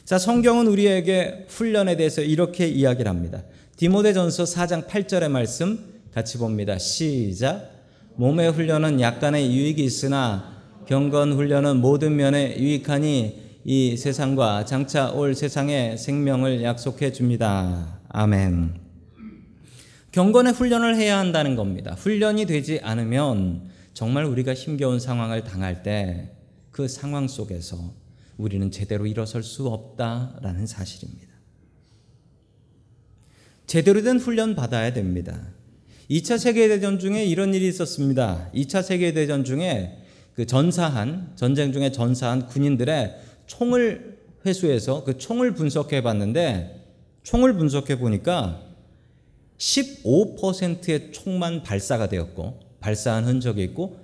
자, 0.08 0.16
성경은 0.16 0.68
우리에게 0.68 1.44
훈련에 1.48 1.98
대해서 1.98 2.22
이렇게 2.22 2.66
이야기를 2.66 3.10
합니다. 3.10 3.42
디모데전서 3.76 4.44
4장 4.44 4.86
8절의 4.86 5.28
말씀 5.28 6.00
같이 6.14 6.38
봅니다. 6.38 6.78
시작. 6.78 7.70
몸의 8.16 8.52
훈련은 8.52 9.02
약간의 9.02 9.54
유익이 9.54 9.84
있으나 9.84 10.62
경건 10.86 11.34
훈련은 11.34 11.82
모든 11.82 12.16
면에 12.16 12.56
유익하니 12.58 13.60
이 13.66 13.96
세상과 13.98 14.64
장차 14.64 15.10
올 15.10 15.34
세상의 15.34 15.98
생명을 15.98 16.62
약속해 16.62 17.12
줍니다. 17.12 18.00
아멘. 18.08 18.80
경건의 20.12 20.54
훈련을 20.54 20.96
해야 20.96 21.18
한다는 21.18 21.54
겁니다. 21.54 21.92
훈련이 21.92 22.46
되지 22.46 22.80
않으면 22.82 23.68
정말 23.92 24.24
우리가 24.24 24.54
힘겨운 24.54 25.00
상황을 25.00 25.44
당할 25.44 25.82
때 25.82 26.38
그 26.78 26.86
상황 26.86 27.26
속에서 27.26 27.76
우리는 28.38 28.70
제대로 28.70 29.06
일어설 29.06 29.42
수 29.42 29.68
없다라는 29.68 30.66
사실입니다. 30.66 31.28
제대로 33.66 34.00
된 34.02 34.18
훈련 34.18 34.54
받아야 34.54 34.92
됩니다. 34.94 35.52
2차 36.10 36.38
세계대전 36.38 36.98
중에 36.98 37.24
이런 37.24 37.52
일이 37.52 37.68
있었습니다. 37.68 38.50
2차 38.54 38.82
세계대전 38.82 39.44
중에 39.44 40.02
그 40.34 40.46
전사한, 40.46 41.32
전쟁 41.34 41.72
중에 41.72 41.92
전사한 41.92 42.46
군인들의 42.46 43.14
총을 43.46 44.18
회수해서 44.46 45.04
그 45.04 45.18
총을 45.18 45.52
분석해 45.52 46.02
봤는데 46.02 46.86
총을 47.24 47.54
분석해 47.54 47.98
보니까 47.98 48.62
15%의 49.58 51.12
총만 51.12 51.64
발사가 51.64 52.08
되었고 52.08 52.60
발사한 52.80 53.24
흔적이 53.24 53.64
있고 53.64 53.98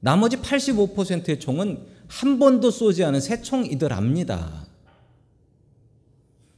나머지 0.00 0.38
85%의 0.38 1.38
총은 1.38 1.99
한 2.10 2.40
번도 2.40 2.72
쏘지 2.72 3.04
않은 3.04 3.20
새 3.20 3.40
총이더랍니다. 3.40 4.66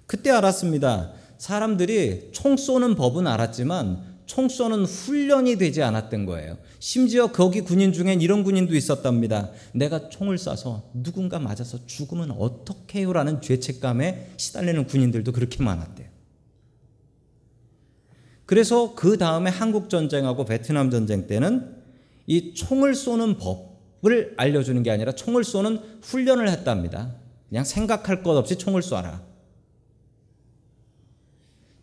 그때 0.07 0.31
알았습니다. 0.31 1.13
사람들이 1.37 2.31
총 2.33 2.57
쏘는 2.57 2.95
법은 2.95 3.27
알았지만 3.27 4.13
총 4.25 4.49
쏘는 4.49 4.87
훈련이 4.87 5.57
되지 5.57 5.83
않았던 5.83 6.25
거예요. 6.25 6.57
심지어 6.79 7.33
거기 7.33 7.61
군인 7.61 7.93
중엔 7.93 8.23
이런 8.23 8.45
군인도 8.45 8.75
있었답니다. 8.75 9.51
내가 9.75 10.09
총을 10.09 10.37
쏴서 10.37 10.85
누군가 10.95 11.39
맞아서 11.39 11.85
죽으면 11.85 12.31
어떡해요? 12.31 13.13
라는 13.13 13.43
죄책감에 13.43 14.33
시달리는 14.39 14.87
군인들도 14.87 15.33
그렇게 15.33 15.63
많았대요. 15.63 16.09
그래서 18.47 18.95
그 18.95 19.19
다음에 19.19 19.51
한국 19.51 19.91
전쟁하고 19.91 20.47
베트남 20.47 20.91
전쟁 20.91 21.27
때는 21.27 21.77
이 22.27 22.55
총을 22.55 22.95
쏘는 22.95 23.37
법 23.37 23.72
을 24.05 24.35
알려주는 24.37 24.83
게 24.83 24.91
아니라 24.91 25.13
총을 25.13 25.45
쏘는 25.45 25.79
훈련을 26.03 26.49
했답니다. 26.49 27.15
그냥 27.49 27.65
생각할 27.65 28.23
것 28.23 28.37
없이 28.37 28.57
총을 28.59 28.81
쏴라. 28.83 29.21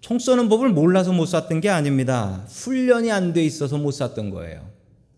총 0.01 0.17
쏘는 0.19 0.49
법을 0.49 0.69
몰라서 0.69 1.11
못 1.13 1.25
쐈던 1.27 1.61
게 1.61 1.69
아닙니다. 1.69 2.45
훈련이 2.49 3.11
안 3.11 3.33
돼 3.33 3.43
있어서 3.45 3.77
못 3.77 3.91
쐈던 3.91 4.31
거예요. 4.31 4.69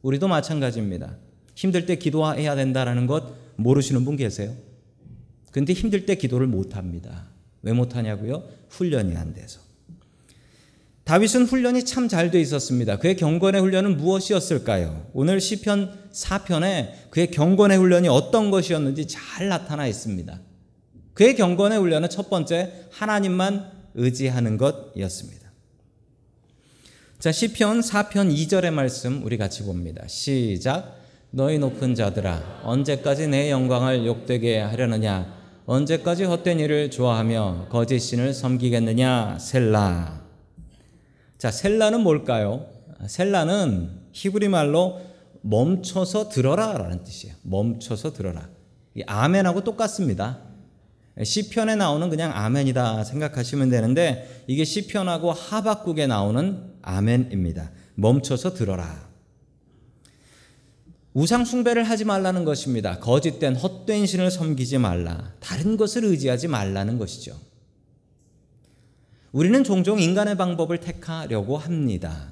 우리도 0.02 0.28
마찬가지입니다. 0.28 1.18
힘들 1.56 1.86
때 1.86 1.96
기도해야 1.98 2.56
된다라는 2.56 3.08
것 3.08 3.34
모르시는 3.56 4.04
분 4.06 4.16
계세요? 4.16 4.54
근데 5.52 5.74
힘들 5.74 6.06
때 6.06 6.16
기도를 6.16 6.48
못 6.48 6.76
합니다. 6.76 7.26
왜 7.62 7.74
못 7.74 7.96
하냐고요? 7.96 8.44
훈련이 8.70 9.16
안 9.16 9.34
돼서. 9.34 9.60
다윗은 11.12 11.44
훈련이 11.44 11.84
참 11.84 12.08
잘 12.08 12.32
돼 12.32 12.40
있었습니다. 12.40 12.96
그의 12.98 13.18
경건의 13.18 13.60
훈련은 13.60 13.98
무엇이었을까요? 13.98 15.08
오늘 15.12 15.42
시편 15.42 15.92
4편에 16.14 17.10
그의 17.10 17.32
경건의 17.32 17.78
훈련이 17.80 18.08
어떤 18.08 18.50
것이었는지 18.50 19.08
잘 19.08 19.50
나타나 19.50 19.88
있습니다. 19.88 20.40
그의 21.14 21.36
경건의 21.36 21.80
훈련은 21.80 22.08
첫 22.08 22.30
번째 22.30 22.86
하나님만 22.92 23.72
의지하는 23.96 24.56
것이었습니다. 24.56 25.52
자, 27.20 27.34
시편 27.34 27.82
4편 27.82 28.34
2절의 28.34 28.72
말씀 28.72 29.22
우리 29.26 29.38
같이 29.38 29.64
봅니다. 29.64 30.08
시작. 30.08 30.96
너희 31.32 31.60
높은 31.60 31.94
자들아 31.94 32.62
언제까지 32.64 33.28
내 33.28 33.52
영광을 33.52 34.06
욕되게 34.06 34.60
하려느냐 34.60 35.42
언제까지 35.66 36.24
헛된 36.24 36.62
일을 36.62 36.90
좋아하며 36.90 37.68
거짓 37.70 38.00
신을 38.00 38.34
섬기겠느냐 38.34 39.40
셀라. 39.42 40.21
자, 41.42 41.50
셀라는 41.50 42.02
뭘까요? 42.02 42.68
셀라는 43.08 43.90
히브리 44.12 44.48
말로 44.48 45.02
멈춰서 45.42 46.30
들어라 46.30 46.74
라는 46.74 47.04
뜻이에요. 47.04 47.36
멈춰서 47.42 48.14
들어라. 48.14 48.48
아멘하고 49.08 49.64
똑같습니다. 49.64 50.38
시편에 51.24 51.76
나오는 51.76 52.12
그냥 52.12 52.32
아멘이다 52.32 53.06
생각하시면 53.06 53.72
되는데 53.72 54.44
이게 54.46 54.64
시편하고 54.64 55.32
하박국에 55.32 56.06
나오는 56.06 56.76
아멘입니다. 56.84 57.72
멈춰서 57.96 58.54
들어라. 58.54 59.10
우상 61.16 61.44
숭배를 61.46 61.86
하지 61.86 62.06
말라는 62.06 62.46
것입니다. 62.46 63.00
거짓된 63.00 63.56
헛된 63.56 64.06
신을 64.06 64.30
섬기지 64.30 64.78
말라. 64.78 65.34
다른 65.40 65.76
것을 65.76 66.06
의지하지 66.06 66.50
말라는 66.50 67.00
것이죠. 67.00 67.36
우리는 69.32 69.64
종종 69.64 70.00
인간의 70.00 70.36
방법을 70.36 70.80
택하려고 70.80 71.58
합니다. 71.58 72.32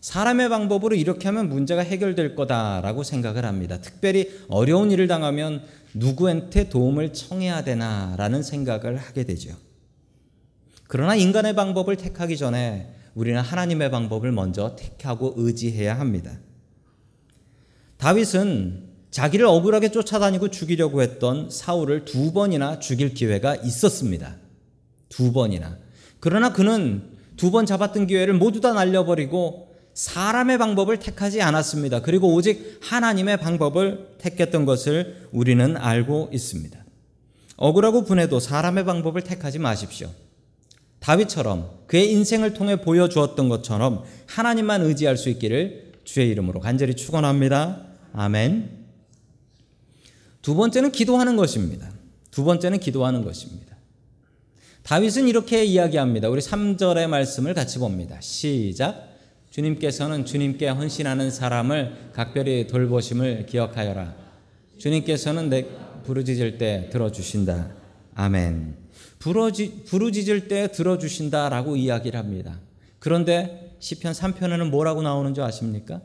사람의 0.00 0.48
방법으로 0.48 0.96
이렇게 0.96 1.28
하면 1.28 1.48
문제가 1.48 1.82
해결될 1.82 2.34
거다라고 2.34 3.04
생각을 3.04 3.44
합니다. 3.44 3.80
특별히 3.80 4.28
어려운 4.48 4.90
일을 4.90 5.06
당하면 5.06 5.62
누구한테 5.94 6.68
도움을 6.68 7.12
청해야 7.12 7.64
되나라는 7.64 8.42
생각을 8.42 8.96
하게 8.96 9.24
되죠. 9.24 9.56
그러나 10.88 11.14
인간의 11.14 11.54
방법을 11.54 11.96
택하기 11.96 12.36
전에 12.36 12.92
우리는 13.14 13.40
하나님의 13.40 13.90
방법을 13.90 14.32
먼저 14.32 14.76
택하고 14.76 15.34
의지해야 15.36 15.98
합니다. 15.98 16.38
다윗은 17.96 18.90
자기를 19.10 19.46
억울하게 19.46 19.90
쫓아다니고 19.90 20.48
죽이려고 20.48 21.00
했던 21.00 21.48
사울을 21.48 22.04
두 22.04 22.32
번이나 22.32 22.80
죽일 22.80 23.14
기회가 23.14 23.54
있었습니다. 23.54 24.36
두 25.08 25.32
번이나. 25.32 25.83
그러나 26.24 26.54
그는 26.54 27.02
두 27.36 27.50
번 27.50 27.66
잡았던 27.66 28.06
기회를 28.06 28.32
모두 28.32 28.62
다 28.62 28.72
날려버리고 28.72 29.74
사람의 29.92 30.56
방법을 30.56 30.98
택하지 30.98 31.42
않았습니다. 31.42 32.00
그리고 32.00 32.32
오직 32.32 32.78
하나님의 32.80 33.36
방법을 33.36 34.14
택했던 34.16 34.64
것을 34.64 35.28
우리는 35.32 35.76
알고 35.76 36.30
있습니다. 36.32 36.82
억울하고 37.58 38.04
분해도 38.04 38.40
사람의 38.40 38.86
방법을 38.86 39.20
택하지 39.20 39.58
마십시오. 39.58 40.10
다윗처럼 41.00 41.68
그의 41.88 42.10
인생을 42.12 42.54
통해 42.54 42.80
보여주었던 42.80 43.50
것처럼 43.50 44.04
하나님만 44.26 44.80
의지할 44.80 45.18
수 45.18 45.28
있기를 45.28 45.92
주의 46.04 46.30
이름으로 46.30 46.60
간절히 46.60 46.94
축원합니다. 46.96 47.84
아멘. 48.14 48.70
두 50.40 50.54
번째는 50.54 50.90
기도하는 50.90 51.36
것입니다. 51.36 51.90
두 52.30 52.44
번째는 52.44 52.80
기도하는 52.80 53.22
것입니다. 53.24 53.73
다윗은 54.84 55.28
이렇게 55.28 55.64
이야기합니다. 55.64 56.28
우리 56.28 56.42
3절의 56.42 57.06
말씀을 57.06 57.54
같이 57.54 57.78
봅니다. 57.78 58.20
시작. 58.20 59.08
주님께서는 59.48 60.26
주님께 60.26 60.68
헌신하는 60.68 61.30
사람을 61.30 62.10
각별히 62.12 62.66
돌보심을 62.66 63.46
기억하여라. 63.46 64.14
주님께서는 64.76 65.48
내 65.48 65.66
부르짖을 66.04 66.58
때 66.58 66.90
들어주신다. 66.92 67.74
아멘. 68.14 68.76
부르지, 69.20 69.84
부르짖을 69.86 70.48
때 70.48 70.70
들어주신다라고 70.70 71.76
이야기를 71.76 72.20
합니다. 72.20 72.60
그런데 72.98 73.76
시편 73.78 74.12
3편에는 74.12 74.68
뭐라고 74.68 75.00
나오는 75.00 75.32
줄 75.32 75.44
아십니까? 75.44 76.02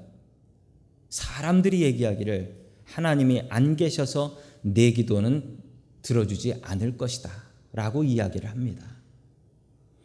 사람들이 1.09 1.81
얘기하기를 1.81 2.55
하나님이 2.85 3.43
안 3.49 3.75
계셔서 3.75 4.37
내 4.61 4.91
기도는 4.91 5.57
들어주지 6.01 6.61
않을 6.61 6.95
것이다. 6.95 7.48
라고 7.73 8.03
이야기를 8.03 8.49
합니다. 8.49 8.85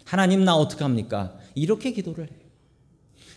하나님 0.04 0.44
나 0.44 0.54
어떡합니까? 0.56 1.38
이렇게 1.54 1.92
기도를 1.92 2.30
해요. 2.30 2.38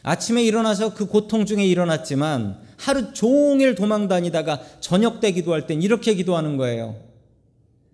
아침에 0.04 0.44
일어나서 0.44 0.94
그 0.94 1.06
고통 1.06 1.46
중에 1.46 1.66
일어났지만 1.66 2.60
하루 2.78 3.14
종일 3.14 3.76
도망 3.76 4.08
다니다가 4.08 4.62
저녁 4.80 5.20
때 5.20 5.32
기도할 5.32 5.68
땐 5.68 5.82
이렇게 5.82 6.14
기도하는 6.14 6.58
거예요. 6.58 7.02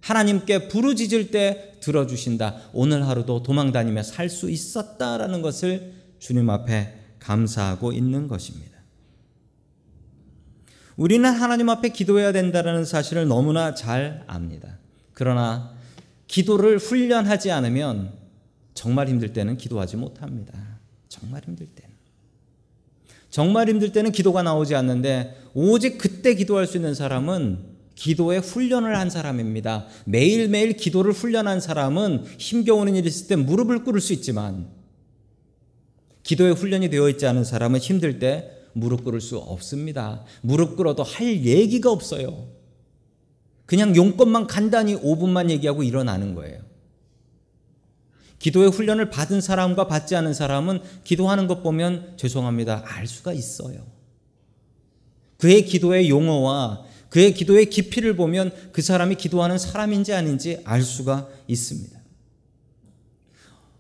하나님께 0.02 0.68
부르짖을 0.68 1.32
때 1.32 1.76
들어주신다. 1.80 2.58
오늘 2.74 3.08
하루도 3.08 3.44
도망 3.44 3.72
다니며 3.72 4.04
살 4.04 4.30
수 4.30 4.50
있었다라는 4.50 5.42
것을 5.42 5.94
주님 6.20 6.50
앞에 6.50 6.94
감사하고 7.20 7.94
있는 7.94 8.28
것입니다. 8.28 8.74
우리는 10.98 11.30
하나님 11.30 11.70
앞에 11.70 11.90
기도해야 11.90 12.32
된다는 12.32 12.86
사실을 12.86 13.28
너무나 13.28 13.74
잘 13.74 14.24
압니다. 14.28 14.78
그러나 15.14 15.73
기도를 16.34 16.80
훈련하지 16.80 17.52
않으면 17.52 18.12
정말 18.74 19.08
힘들 19.08 19.34
때는 19.34 19.56
기도하지 19.56 19.98
못합니다. 19.98 20.80
정말 21.08 21.44
힘들 21.46 21.68
때는. 21.68 21.94
정말 23.30 23.70
힘들 23.70 23.92
때는 23.92 24.12
기도가 24.12 24.42
나오지 24.42 24.74
않는데 24.74 25.38
오직 25.54 26.00
그때 26.00 26.34
기도할 26.34 26.66
수 26.66 26.78
있는 26.78 26.96
사람은 26.96 27.60
기도에 27.94 28.40
훈련을 28.40 28.98
한 28.98 29.12
사람입니다. 29.12 29.86
매일매일 30.06 30.76
기도를 30.76 31.12
훈련한 31.12 31.62
사람은 31.62 32.26
힘겨우는 32.40 32.96
일이 32.96 33.08
있을 33.08 33.28
때 33.28 33.36
무릎을 33.36 33.84
꿇을 33.84 34.02
수 34.02 34.12
있지만 34.14 34.70
기도에 36.24 36.50
훈련이 36.50 36.90
되어 36.90 37.10
있지 37.10 37.28
않은 37.28 37.44
사람은 37.44 37.80
힘들 37.80 38.18
때 38.18 38.50
무릎 38.74 39.04
꿇을 39.04 39.22
수 39.22 39.38
없습니다. 39.38 40.26
무릎 40.42 40.78
꿇어도 40.78 41.04
할 41.04 41.46
얘기가 41.46 41.92
없어요. 41.92 42.63
그냥 43.74 43.96
용건만 43.96 44.46
간단히 44.46 44.96
5분만 44.96 45.50
얘기하고 45.50 45.82
일어나는 45.82 46.36
거예요. 46.36 46.62
기도의 48.38 48.70
훈련을 48.70 49.10
받은 49.10 49.42
사람과 49.42 49.88
받지 49.88 50.16
않은 50.16 50.36
사람은 50.36 50.84
기도하는 51.04 51.48
것 51.48 51.64
보면 51.64 52.14
죄송합니다. 52.16 52.84
알 52.86 53.08
수가 53.08 53.34
있어요. 53.34 53.84
그의 55.40 55.66
기도의 55.66 56.08
용어와 56.12 56.84
그의 57.10 57.34
기도의 57.34 57.72
깊이를 57.72 58.16
보면 58.16 58.52
그 58.74 58.84
사람이 58.84 59.16
기도하는 59.16 59.58
사람인지 59.58 60.14
아닌지 60.14 60.62
알 60.66 60.84
수가 60.84 61.28
있습니다. 61.48 62.00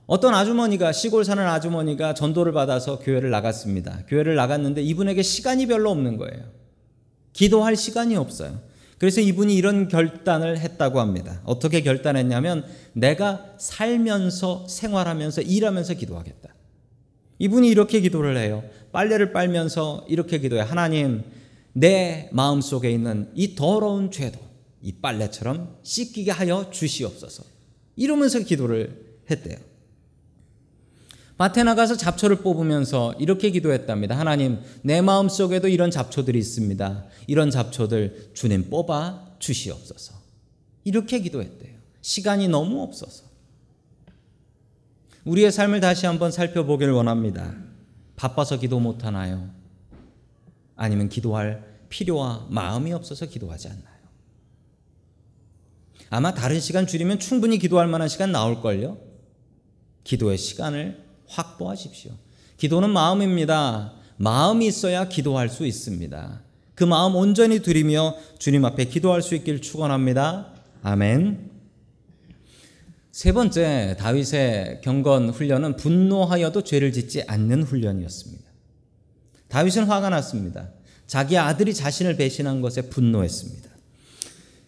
어떤 0.07 0.33
아주머니가 0.33 0.91
시골 0.91 1.23
사는 1.23 1.45
아주머니가 1.45 2.15
전도를 2.15 2.51
받아서 2.51 2.97
교회를 2.97 3.29
나갔습니다. 3.29 3.99
교회를 4.07 4.33
나갔는데 4.33 4.81
이분에게 4.81 5.21
시간이 5.21 5.67
별로 5.67 5.91
없는 5.91 6.17
거예요. 6.17 6.45
기도할 7.33 7.75
시간이 7.75 8.15
없어요. 8.15 8.72
그래서 8.97 9.21
이분이 9.21 9.55
이런 9.55 9.87
결단을 9.87 10.59
했다고 10.59 10.99
합니다. 10.99 11.41
어떻게 11.45 11.81
결단했냐면 11.81 12.65
내가 12.93 13.55
살면서 13.57 14.67
생활하면서 14.67 15.41
일하면서 15.41 15.95
기도하겠다. 15.95 16.53
이분이 17.39 17.67
이렇게 17.67 17.99
기도를 17.99 18.37
해요. 18.37 18.63
빨래를 18.91 19.33
빨면서 19.33 20.05
이렇게 20.07 20.39
기도해. 20.39 20.61
하나님, 20.61 21.23
내 21.73 22.29
마음 22.31 22.61
속에 22.61 22.91
있는 22.91 23.29
이 23.33 23.55
더러운 23.55 24.11
죄도 24.11 24.39
이 24.81 24.93
빨래처럼 24.93 25.77
씻기게 25.83 26.31
하여 26.31 26.69
주시옵소서. 26.71 27.43
이러면서 27.95 28.39
기도를 28.39 29.19
했대요. 29.29 29.57
밭에 31.37 31.63
나가서 31.63 31.97
잡초를 31.97 32.37
뽑으면서 32.37 33.13
이렇게 33.19 33.49
기도했답니다. 33.49 34.17
하나님, 34.17 34.59
내 34.83 35.01
마음 35.01 35.29
속에도 35.29 35.67
이런 35.67 35.89
잡초들이 35.89 36.37
있습니다. 36.37 37.05
이런 37.27 37.49
잡초들 37.49 38.31
주님 38.33 38.69
뽑아 38.69 39.37
주시옵소서. 39.39 40.13
이렇게 40.83 41.19
기도했대요. 41.19 41.73
시간이 42.01 42.47
너무 42.49 42.81
없어서. 42.83 43.23
우리의 45.25 45.51
삶을 45.51 45.79
다시 45.79 46.05
한번 46.05 46.31
살펴보길 46.31 46.91
원합니다. 46.91 47.55
바빠서 48.15 48.59
기도 48.59 48.79
못 48.79 49.05
하나요? 49.05 49.49
아니면 50.75 51.09
기도할 51.09 51.63
필요와 51.89 52.47
마음이 52.49 52.93
없어서 52.93 53.25
기도하지 53.25 53.69
않나요? 53.69 53.93
아마 56.09 56.33
다른 56.33 56.59
시간 56.59 56.85
줄이면 56.85 57.19
충분히 57.19 57.57
기도할 57.57 57.87
만한 57.87 58.07
시간 58.07 58.31
나올걸요? 58.31 58.97
기도의 60.03 60.37
시간을 60.37 61.02
확보하십시오. 61.33 62.11
기도는 62.57 62.89
마음입니다. 62.91 63.93
마음이 64.17 64.67
있어야 64.67 65.09
기도할 65.09 65.49
수 65.49 65.65
있습니다. 65.65 66.41
그 66.75 66.83
마음 66.83 67.15
온전히 67.15 67.61
드리며 67.61 68.15
주님 68.39 68.65
앞에 68.65 68.85
기도할 68.85 69.21
수 69.21 69.35
있길 69.35 69.61
축원합니다. 69.61 70.53
아멘. 70.81 71.51
세 73.11 73.31
번째 73.31 73.95
다윗의 73.99 74.81
경건 74.83 75.29
훈련은 75.29 75.75
분노하여도 75.75 76.63
죄를 76.63 76.91
짓지 76.91 77.23
않는 77.27 77.63
훈련이었습니다. 77.63 78.43
다윗은 79.49 79.83
화가 79.85 80.09
났습니다. 80.09 80.69
자기 81.05 81.37
아들이 81.37 81.75
자신을 81.75 82.17
배신한 82.17 82.61
것에 82.61 82.83
분노했습니다. 82.89 83.69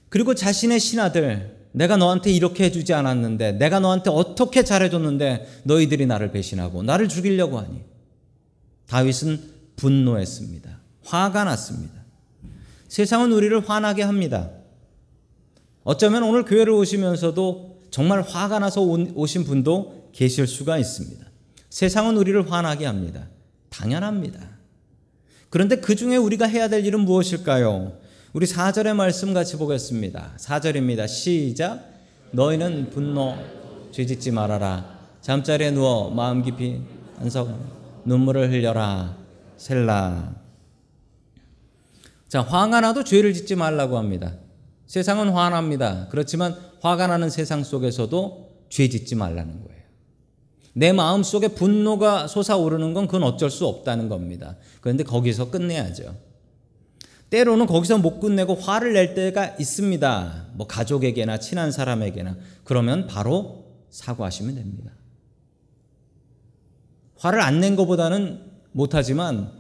그리고 0.10 0.36
자신의 0.36 0.80
신하들 0.80 1.55
내가 1.76 1.98
너한테 1.98 2.32
이렇게 2.32 2.64
해주지 2.64 2.94
않았는데 2.94 3.54
내가 3.54 3.82
너한테 3.82 4.10
어떻게 4.10 4.64
잘해줬는데 4.64 5.62
너희들이 5.64 6.06
나를 6.06 6.32
배신하고 6.32 6.84
나를 6.84 7.10
죽이려고 7.10 7.60
하니 7.60 7.82
다윗은 8.88 9.42
분노했습니다. 9.76 10.80
화가 11.04 11.44
났습니다. 11.44 11.94
세상은 12.88 13.34
우리를 13.34 13.70
화나게 13.70 14.04
합니다. 14.04 14.52
어쩌면 15.84 16.24
오늘 16.24 16.46
교회를 16.46 16.72
오시면서도 16.72 17.82
정말 17.92 18.22
화가 18.22 18.60
나서 18.60 18.82
오신 18.82 19.44
분도 19.44 20.10
계실 20.14 20.48
수가 20.48 20.78
있습니다. 20.78 21.26
세상은 21.70 22.16
우리를 22.16 22.50
화나게 22.50 22.86
합니다. 22.86 23.28
당연합니다. 23.70 24.40
그런데 25.50 25.76
그 25.82 25.96
중에 25.96 26.16
우리가 26.16 26.48
해야 26.48 26.70
될 26.70 26.86
일은 26.86 27.02
무엇일까요? 27.02 27.98
우리 28.36 28.46
4절의 28.46 28.94
말씀 28.94 29.34
같이 29.34 29.56
보겠습니다. 29.56 30.34
4절입니다. 30.36 31.08
시작. 31.08 31.90
너희는 32.32 32.90
분노 32.90 33.34
죄짓지 33.94 34.32
말아라. 34.32 35.00
잠자리에 35.22 35.72
누워 35.72 36.10
마음 36.10 36.44
깊이 36.44 36.82
안석 37.18 37.58
눈물을 38.04 38.52
흘려라. 38.52 39.16
셀라. 39.56 40.36
자, 42.28 42.42
화가 42.42 42.82
나도 42.82 43.06
죄를 43.06 43.34
짓지 43.34 43.56
말라고 43.56 43.98
합니다. 43.98 44.34
세상은 44.86 45.30
화납니다. 45.30 46.10
그렇지만 46.12 46.58
화가 46.82 47.08
나는 47.08 47.30
세상 47.30 47.64
속에서도 47.64 48.50
죄 48.68 48.90
짓지 48.90 49.16
말라는 49.16 49.64
거예요. 49.64 49.82
내 50.74 50.92
마음 50.92 51.24
속에 51.24 51.48
분노가 51.48 52.28
솟아오르는 52.28 52.94
건 52.94 53.08
그건 53.08 53.24
어쩔 53.24 53.50
수 53.50 53.66
없다는 53.66 54.10
겁니다. 54.10 54.58
그런데 54.82 55.06
거기서 55.06 55.52
끝내야죠. 55.52 56.35
때로는 57.30 57.66
거기서 57.66 57.98
못 57.98 58.20
끝내고 58.20 58.56
화를 58.56 58.94
낼 58.94 59.16
때가 59.16 59.56
있습니다. 59.60 60.48
뭐 60.54 60.68
가족에게나 60.68 61.40
친한 61.40 61.72
사람에게나. 61.72 62.38
그러면 62.64 63.08
바로 63.08 63.66
사과하시면 63.90 64.56
됩니다. 64.56 64.92
화를 67.18 67.42
안 67.42 67.60
낸 67.60 67.76
것보다는 67.76 68.42
못하지만 68.72 69.52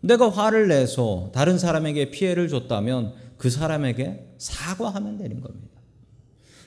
내가 0.00 0.30
화를 0.30 0.68
내서 0.68 1.30
다른 1.34 1.58
사람에게 1.58 2.10
피해를 2.10 2.48
줬다면 2.48 3.14
그 3.36 3.50
사람에게 3.50 4.34
사과하면 4.38 5.18
되는 5.18 5.40
겁니다. 5.40 5.80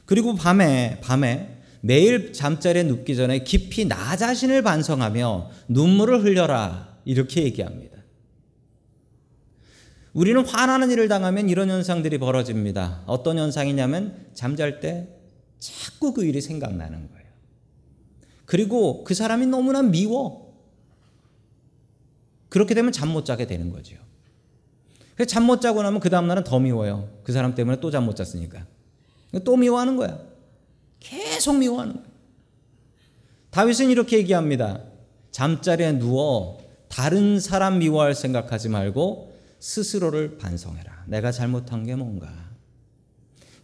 그리고 0.05 0.35
밤에, 0.35 0.99
밤에 1.01 1.57
매일 1.81 2.33
잠자리에 2.33 2.83
눕기 2.83 3.15
전에 3.15 3.43
깊이 3.43 3.85
나 3.85 4.15
자신을 4.15 4.61
반성하며 4.63 5.51
눈물을 5.69 6.23
흘려라. 6.23 6.97
이렇게 7.05 7.43
얘기합니다. 7.43 7.98
우리는 10.13 10.43
화나는 10.43 10.91
일을 10.91 11.07
당하면 11.07 11.49
이런 11.49 11.69
현상들이 11.69 12.17
벌어집니다. 12.17 13.03
어떤 13.05 13.37
현상이냐면 13.37 14.27
잠잘 14.33 14.79
때 14.79 15.07
자꾸 15.59 16.13
그 16.13 16.23
일이 16.25 16.41
생각나는 16.41 17.09
거예요. 17.09 17.29
그리고 18.45 19.03
그 19.03 19.13
사람이 19.13 19.45
너무나 19.45 19.81
미워. 19.83 20.49
그렇게 22.49 22.73
되면 22.73 22.91
잠 22.91 23.09
못 23.09 23.25
자게 23.25 23.45
되는 23.45 23.69
거죠. 23.71 23.95
잠못 25.27 25.61
자고 25.61 25.83
나면 25.83 25.99
그 25.99 26.09
다음날은 26.09 26.43
더 26.43 26.59
미워요. 26.59 27.09
그 27.23 27.31
사람 27.31 27.53
때문에 27.53 27.79
또 27.79 27.91
잠 27.91 28.05
못 28.05 28.15
잤으니까. 28.15 28.65
또 29.43 29.57
미워하는 29.57 29.95
거야. 29.97 30.19
계속 30.99 31.57
미워하는 31.57 31.93
거야. 31.93 32.05
다윗은 33.51 33.89
이렇게 33.91 34.17
얘기합니다. 34.17 34.81
잠자리에 35.31 35.99
누워 35.99 36.59
다른 36.87 37.39
사람 37.39 37.77
미워할 37.77 38.15
생각하지 38.15 38.69
말고 38.69 39.28
스스로를 39.59 40.37
반성해라. 40.37 41.03
내가 41.07 41.31
잘못한 41.31 41.85
게 41.85 41.95
뭔가. 41.95 42.31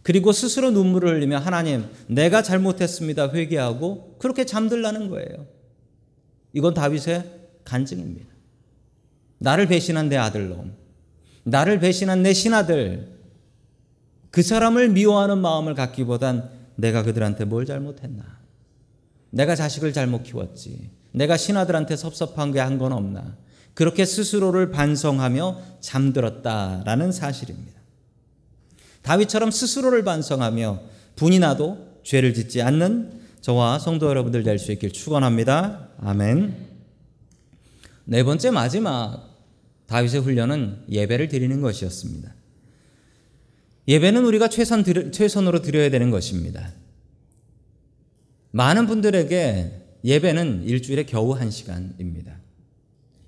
그리고 0.02 0.30
스스로 0.32 0.70
눈물을 0.70 1.14
흘리며 1.16 1.38
하나님, 1.38 1.84
내가 2.06 2.42
잘못했습니다. 2.42 3.30
회개하고 3.32 4.16
그렇게 4.18 4.44
잠들라는 4.44 5.08
거예요. 5.10 5.46
이건 6.52 6.74
다윗의 6.74 7.24
간증입니다. 7.64 8.26
나를 9.38 9.66
배신한 9.66 10.08
내 10.08 10.16
아들놈, 10.16 10.74
나를 11.44 11.80
배신한 11.80 12.22
내 12.22 12.32
신하들, 12.32 13.16
그 14.30 14.42
사람을 14.42 14.90
미워하는 14.90 15.38
마음을 15.38 15.74
갖기보단 15.74 16.50
내가 16.76 17.02
그들한테 17.02 17.44
뭘 17.44 17.66
잘못했나? 17.66 18.24
내가 19.30 19.54
자식을 19.56 19.92
잘못 19.92 20.22
키웠지. 20.22 20.90
내가 21.12 21.36
신하들한테 21.36 21.96
섭섭한 21.96 22.52
게 22.52 22.60
한 22.60 22.78
건 22.78 22.92
없나? 22.92 23.36
그렇게 23.76 24.06
스스로를 24.06 24.70
반성하며 24.70 25.60
잠들었다라는 25.80 27.12
사실입니다. 27.12 27.78
다윗처럼 29.02 29.50
스스로를 29.50 30.02
반성하며 30.02 30.80
분이 31.16 31.38
나도 31.40 32.00
죄를 32.02 32.32
짓지 32.32 32.62
않는 32.62 33.20
저와 33.42 33.78
성도 33.78 34.08
여러분들 34.08 34.42
될 34.44 34.58
수 34.58 34.72
있길 34.72 34.92
축원합니다. 34.92 35.90
아멘. 35.98 36.56
네 38.06 38.24
번째 38.24 38.50
마지막 38.50 39.28
다윗의 39.88 40.22
훈련은 40.22 40.84
예배를 40.88 41.28
드리는 41.28 41.60
것이었습니다. 41.60 42.34
예배는 43.88 44.24
우리가 44.24 44.48
최선 44.48 44.84
최선으로 45.12 45.60
드려야 45.60 45.90
되는 45.90 46.10
것입니다. 46.10 46.72
많은 48.52 48.86
분들에게 48.86 49.82
예배는 50.02 50.62
일주일에 50.64 51.04
겨우 51.04 51.32
한 51.32 51.50
시간입니다. 51.50 52.35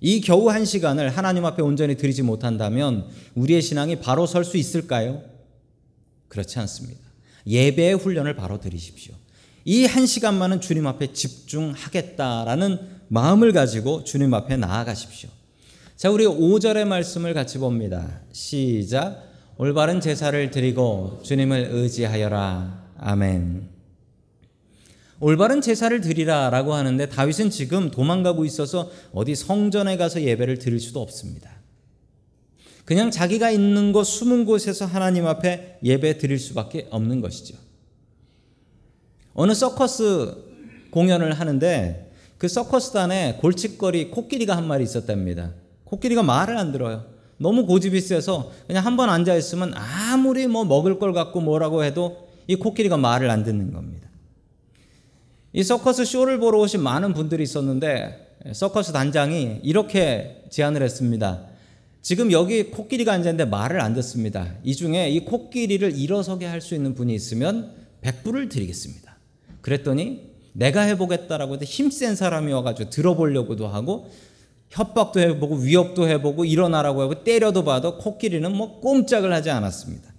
이 0.01 0.21
겨우 0.21 0.49
한 0.49 0.65
시간을 0.65 1.11
하나님 1.11 1.45
앞에 1.45 1.63
온전히 1.63 1.97
드리지 1.97 2.23
못한다면 2.23 3.09
우리의 3.35 3.63
신앙이 3.63 3.97
바로 3.97 4.27
설 4.27 4.45
수 4.45 4.57
있을까요? 4.57 5.23
그렇지 6.29 6.59
않습니다. 6.61 7.01
예배의 7.47 7.95
훈련을 7.95 8.37
바로 8.37 8.61
드리십시오. 8.61 9.15
이 9.65 9.85
한 9.87 10.07
시간만은 10.07 10.61
주님 10.61 10.87
앞에 10.87 11.13
집중하겠다라는 11.13 12.79
마음을 13.09 13.53
가지고 13.53 14.05
주님 14.05 14.33
앞에 14.35 14.57
나아가십시오. 14.57 15.29
자, 15.97 16.11
우리 16.11 16.25
5절의 16.27 16.85
말씀을 16.87 17.35
같이 17.35 17.59
봅니다. 17.59 18.21
시작. 18.33 19.25
올바른 19.57 20.01
제사를 20.01 20.51
드리고 20.51 21.21
주님을 21.25 21.71
의지하여라. 21.73 22.85
아멘. 22.99 23.78
올바른 25.21 25.61
제사를 25.61 26.01
드리라라고 26.01 26.75
하는데 26.75 27.09
다윗은 27.09 27.51
지금 27.51 27.91
도망가고 27.91 28.45
있어서 28.45 28.91
어디 29.13 29.35
성전에 29.35 29.97
가서 29.97 30.23
예배를 30.23 30.59
드릴 30.59 30.79
수도 30.81 31.01
없습니다. 31.01 31.51
그냥 32.85 33.11
자기가 33.11 33.51
있는 33.51 33.93
곳 33.93 34.05
숨은 34.05 34.45
곳에서 34.45 34.87
하나님 34.87 35.27
앞에 35.27 35.79
예배 35.83 36.19
드릴 36.19 36.39
수밖에 36.39 36.87
없는 36.91 37.21
것이죠. 37.21 37.57
어느 39.35 39.55
서커스 39.55 40.35
공연을 40.91 41.33
하는데 41.35 42.11
그 42.39 42.49
서커스단에 42.49 43.39
골칫거리 43.41 44.11
코끼리가 44.11 44.57
한 44.57 44.67
마리 44.67 44.85
있었답니다. 44.85 45.53
코끼리가 45.85 46.23
말을 46.23 46.57
안 46.57 46.73
들어요. 46.73 47.05
너무 47.39 47.67
고집이 47.67 48.01
세서 48.01 48.53
그냥 48.67 48.85
한 48.85 48.97
번 48.97 49.11
앉아 49.11 49.35
있으면 49.37 49.75
아무 49.75 50.09
아무리 50.29 50.47
뭐 50.47 50.65
먹을 50.65 50.99
걸 50.99 51.13
갖고 51.13 51.41
뭐라고 51.41 51.85
해도 51.85 52.29
이 52.47 52.57
코끼리가 52.57 52.97
말을 52.97 53.31
안 53.31 53.45
듣는 53.45 53.73
겁니다. 53.73 54.08
이 55.53 55.63
서커스 55.63 56.05
쇼를 56.05 56.39
보러 56.39 56.59
오신 56.59 56.83
많은 56.83 57.15
분들이 57.15 57.43
있었는데 57.43 58.37
서커스 58.53 58.93
단장이 58.93 59.61
이렇게 59.63 60.45
제안을 60.51 60.83
했습니다. 60.83 61.47
지금 62.03 62.31
여기 62.33 62.65
코끼리가 62.65 63.13
앉았는데 63.13 63.47
말을 63.47 63.81
안 63.81 63.95
듣습니다. 63.95 64.55
이 64.63 64.75
중에 64.77 65.11
이 65.11 65.25
코끼리를 65.25 65.97
일어서게 65.99 66.47
할 66.47 66.61
수 66.61 66.75
있는 66.75 66.95
분이 66.95 67.15
있으면 67.15 67.73
100불을 68.03 68.51
드리겠습니다. 68.51 69.17
그랬더니 69.61 70.29
내가 70.53 70.83
해보겠다라고 70.83 71.55
해서 71.55 71.65
힘센 71.65 72.15
사람이 72.15 72.53
와가지고 72.53 72.91
들어보려고도 72.91 73.69
하고 73.69 74.11
협박도 74.71 75.21
해보고 75.21 75.57
위협도 75.57 76.09
해보고 76.09 76.45
일어나라고 76.45 77.01
하고 77.01 77.25
때려도 77.25 77.65
봐도 77.65 77.97
코끼리는 77.99 78.55
뭐 78.55 78.81
꼼짝을 78.81 79.33
하지 79.33 79.51
않았습니다. 79.51 80.13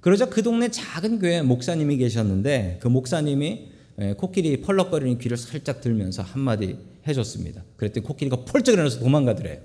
그러자 0.00 0.26
그 0.26 0.42
동네 0.42 0.68
작은 0.68 1.18
교회 1.18 1.42
목사님이 1.42 1.96
계셨는데 1.96 2.78
그 2.80 2.88
목사님이 2.88 3.46
예, 3.46 3.77
코끼리 4.16 4.60
펄럭거리는 4.60 5.18
귀를 5.18 5.36
살짝 5.36 5.80
들면서 5.80 6.22
한마디 6.22 6.78
해줬습니다. 7.06 7.64
그랬더니 7.76 8.06
코끼리가 8.06 8.44
펄쩍 8.44 8.74
일어나서 8.74 9.00
도망가더래요. 9.00 9.60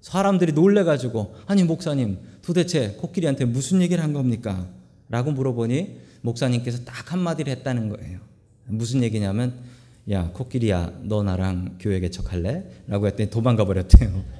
사람들이 0.00 0.52
놀래가지고 0.52 1.34
아니 1.46 1.64
목사님 1.64 2.18
도대체 2.42 2.90
코끼리한테 2.92 3.44
무슨 3.44 3.82
얘기를 3.82 4.02
한 4.02 4.12
겁니까? 4.12 4.68
라고 5.08 5.32
물어보니 5.32 5.98
목사님께서 6.20 6.84
딱 6.84 7.12
한마디를 7.12 7.50
했다는 7.56 7.88
거예요. 7.88 8.20
무슨 8.66 9.02
얘기냐면 9.02 9.54
야 10.10 10.30
코끼리야 10.32 11.00
너 11.02 11.24
나랑 11.24 11.78
교회 11.80 11.98
개척할래? 12.00 12.64
라고 12.86 13.08
했더니 13.08 13.30
도망가 13.30 13.64
버렸대요. 13.64 14.24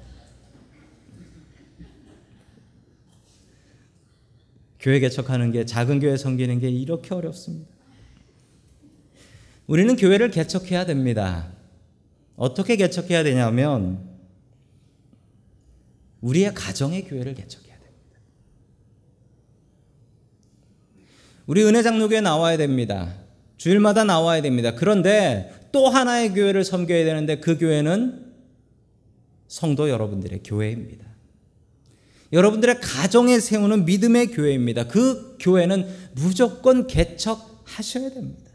교회 4.78 5.00
개척하는 5.00 5.50
게 5.50 5.64
작은 5.66 5.98
교회 5.98 6.16
섬기는 6.16 6.60
게 6.60 6.70
이렇게 6.70 7.12
어렵습니다. 7.14 7.77
우리는 9.68 9.96
교회를 9.96 10.30
개척해야 10.30 10.86
됩니다. 10.86 11.52
어떻게 12.36 12.76
개척해야 12.76 13.22
되냐면 13.22 14.02
우리의 16.22 16.54
가정의 16.54 17.04
교회를 17.04 17.34
개척해야 17.34 17.74
됩니다. 17.78 18.18
우리 21.46 21.62
은혜 21.64 21.82
장로교에 21.82 22.22
나와야 22.22 22.56
됩니다. 22.56 23.14
주일마다 23.58 24.04
나와야 24.04 24.40
됩니다. 24.40 24.74
그런데 24.74 25.54
또 25.70 25.88
하나의 25.88 26.32
교회를 26.32 26.64
섬겨야 26.64 27.04
되는데 27.04 27.38
그 27.38 27.58
교회는 27.58 28.32
성도 29.48 29.90
여러분들의 29.90 30.42
교회입니다. 30.44 31.06
여러분들의 32.32 32.80
가정에 32.80 33.38
세우는 33.38 33.84
믿음의 33.84 34.28
교회입니다. 34.28 34.88
그 34.88 35.36
교회는 35.38 35.86
무조건 36.14 36.86
개척하셔야 36.86 38.10
됩니다. 38.10 38.47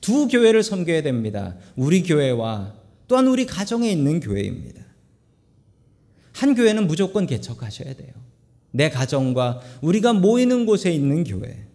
두 0.00 0.28
교회를 0.28 0.62
섬겨야 0.62 1.02
됩니다. 1.02 1.56
우리 1.76 2.02
교회와 2.02 2.74
또한 3.08 3.26
우리 3.26 3.46
가정에 3.46 3.90
있는 3.90 4.20
교회입니다. 4.20 4.82
한 6.32 6.54
교회는 6.54 6.86
무조건 6.86 7.26
개척하셔야 7.26 7.94
돼요. 7.94 8.12
내 8.70 8.88
가정과 8.88 9.60
우리가 9.82 10.12
모이는 10.12 10.64
곳에 10.64 10.90
있는 10.90 11.24
교회. 11.24 11.66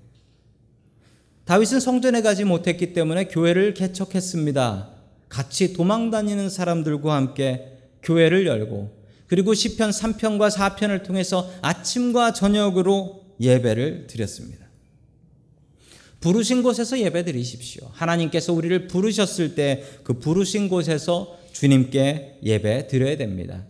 다윗은 1.43 1.79
성전에 1.79 2.21
가지 2.21 2.43
못했기 2.43 2.93
때문에 2.93 3.25
교회를 3.25 3.73
개척했습니다. 3.73 4.89
같이 5.29 5.73
도망 5.73 6.09
다니는 6.09 6.49
사람들과 6.49 7.15
함께 7.15 7.77
교회를 8.01 8.47
열고 8.47 9.05
그리고 9.27 9.53
시편 9.53 9.89
3편과 9.89 10.51
4편을 10.51 11.03
통해서 11.03 11.51
아침과 11.61 12.33
저녁으로 12.33 13.23
예배를 13.39 14.07
드렸습니다. 14.07 14.64
부르신 16.25 16.63
곳에서 16.63 16.97
예배 16.99 17.23
드리십시오. 17.23 17.88
하나님께서 17.93 18.51
우리를 18.51 18.88
부르셨을 18.88 19.53
때 19.53 19.83
그 20.03 20.13
부르신 20.13 20.69
곳에서 20.69 21.38
주님께 21.51 22.39
예배 22.43 22.88
드려야 22.88 23.15
됩니다. 23.15 23.63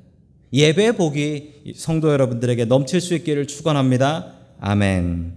예배 0.53 0.93
복이 0.93 1.73
성도 1.75 2.11
여러분들에게 2.11 2.63
넘칠 2.65 3.01
수 3.01 3.13
있기를 3.13 3.47
축원합니다. 3.47 4.35
아멘. 4.61 5.35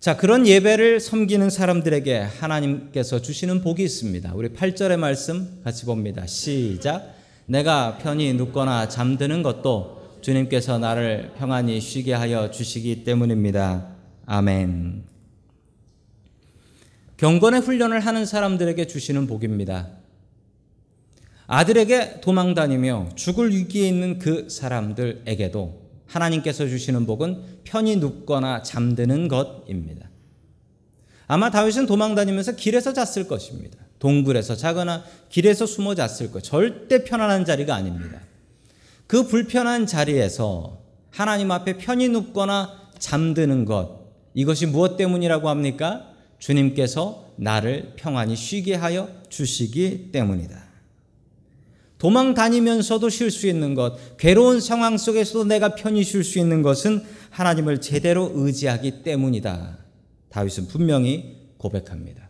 자, 0.00 0.16
그런 0.16 0.48
예배를 0.48 0.98
섬기는 0.98 1.48
사람들에게 1.48 2.18
하나님께서 2.18 3.22
주시는 3.22 3.62
복이 3.62 3.84
있습니다. 3.84 4.32
우리 4.34 4.48
8절의 4.48 4.96
말씀 4.96 5.60
같이 5.62 5.84
봅니다. 5.84 6.26
시작. 6.26 7.14
내가 7.46 7.98
편히 7.98 8.32
눕거나 8.32 8.88
잠드는 8.88 9.44
것도 9.44 10.18
주님께서 10.22 10.78
나를 10.78 11.32
평안히 11.38 11.80
쉬게 11.80 12.14
하여 12.14 12.50
주시기 12.50 13.04
때문입니다. 13.04 13.94
아멘. 14.26 15.19
경건의 17.20 17.60
훈련을 17.60 18.00
하는 18.00 18.24
사람들에게 18.24 18.86
주시는 18.86 19.26
복입니다. 19.26 19.88
아들에게 21.46 22.22
도망 22.22 22.54
다니며 22.54 23.10
죽을 23.14 23.50
위기에 23.50 23.86
있는 23.86 24.18
그 24.18 24.48
사람들에게도 24.48 25.82
하나님께서 26.06 26.66
주시는 26.66 27.04
복은 27.04 27.44
편히 27.64 27.96
눕거나 27.96 28.62
잠드는 28.62 29.28
것입니다. 29.28 30.08
아마 31.26 31.50
다윗은 31.50 31.84
도망 31.84 32.14
다니면서 32.14 32.52
길에서 32.52 32.94
잤을 32.94 33.28
것입니다. 33.28 33.76
동굴에서 33.98 34.56
자거나 34.56 35.04
길에서 35.28 35.66
숨어 35.66 35.94
잤을 35.94 36.32
것. 36.32 36.42
절대 36.42 37.04
편안한 37.04 37.44
자리가 37.44 37.74
아닙니다. 37.74 38.18
그 39.06 39.26
불편한 39.26 39.84
자리에서 39.84 40.78
하나님 41.10 41.50
앞에 41.50 41.76
편히 41.76 42.08
눕거나 42.08 42.92
잠드는 42.98 43.66
것. 43.66 44.06
이것이 44.32 44.64
무엇 44.64 44.96
때문이라고 44.96 45.50
합니까? 45.50 46.09
주님께서 46.40 47.32
나를 47.36 47.92
평안히 47.94 48.34
쉬게 48.34 48.74
하여 48.74 49.08
주시기 49.28 50.10
때문이다. 50.10 50.60
도망 51.98 52.34
다니면서도 52.34 53.08
쉴 53.10 53.30
수 53.30 53.46
있는 53.46 53.74
것, 53.74 54.16
괴로운 54.16 54.60
상황 54.60 54.98
속에서도 54.98 55.44
내가 55.44 55.76
편히 55.76 56.02
쉴 56.02 56.24
수 56.24 56.40
있는 56.40 56.62
것은 56.62 57.04
하나님을 57.30 57.80
제대로 57.80 58.32
의지하기 58.34 59.04
때문이다. 59.04 59.78
다윗은 60.30 60.66
분명히 60.66 61.36
고백합니다. 61.58 62.28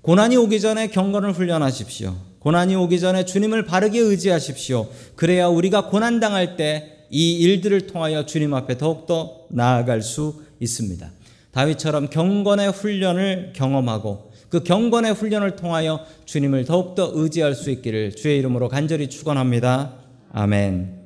고난이 0.00 0.38
오기 0.38 0.60
전에 0.60 0.88
경건을 0.88 1.32
훈련하십시오. 1.32 2.16
고난이 2.38 2.74
오기 2.76 2.98
전에 3.00 3.26
주님을 3.26 3.66
바르게 3.66 3.98
의지하십시오. 3.98 4.88
그래야 5.16 5.48
우리가 5.48 5.88
고난 5.88 6.18
당할 6.20 6.56
때 6.56 7.00
이 7.10 7.32
일들을 7.40 7.88
통하여 7.88 8.24
주님 8.24 8.54
앞에 8.54 8.78
더욱더 8.78 9.46
나아갈 9.50 10.00
수 10.00 10.42
있습니다. 10.60 11.10
다윗처럼 11.52 12.10
경건의 12.10 12.70
훈련을 12.70 13.52
경험하고 13.54 14.30
그 14.48 14.62
경건의 14.62 15.14
훈련을 15.14 15.56
통하여 15.56 16.00
주님을 16.24 16.64
더욱더 16.64 17.10
의지할 17.14 17.54
수 17.54 17.70
있기를 17.70 18.16
주의 18.16 18.38
이름으로 18.38 18.68
간절히 18.68 19.08
축원합니다. 19.08 19.94
아멘. 20.32 20.99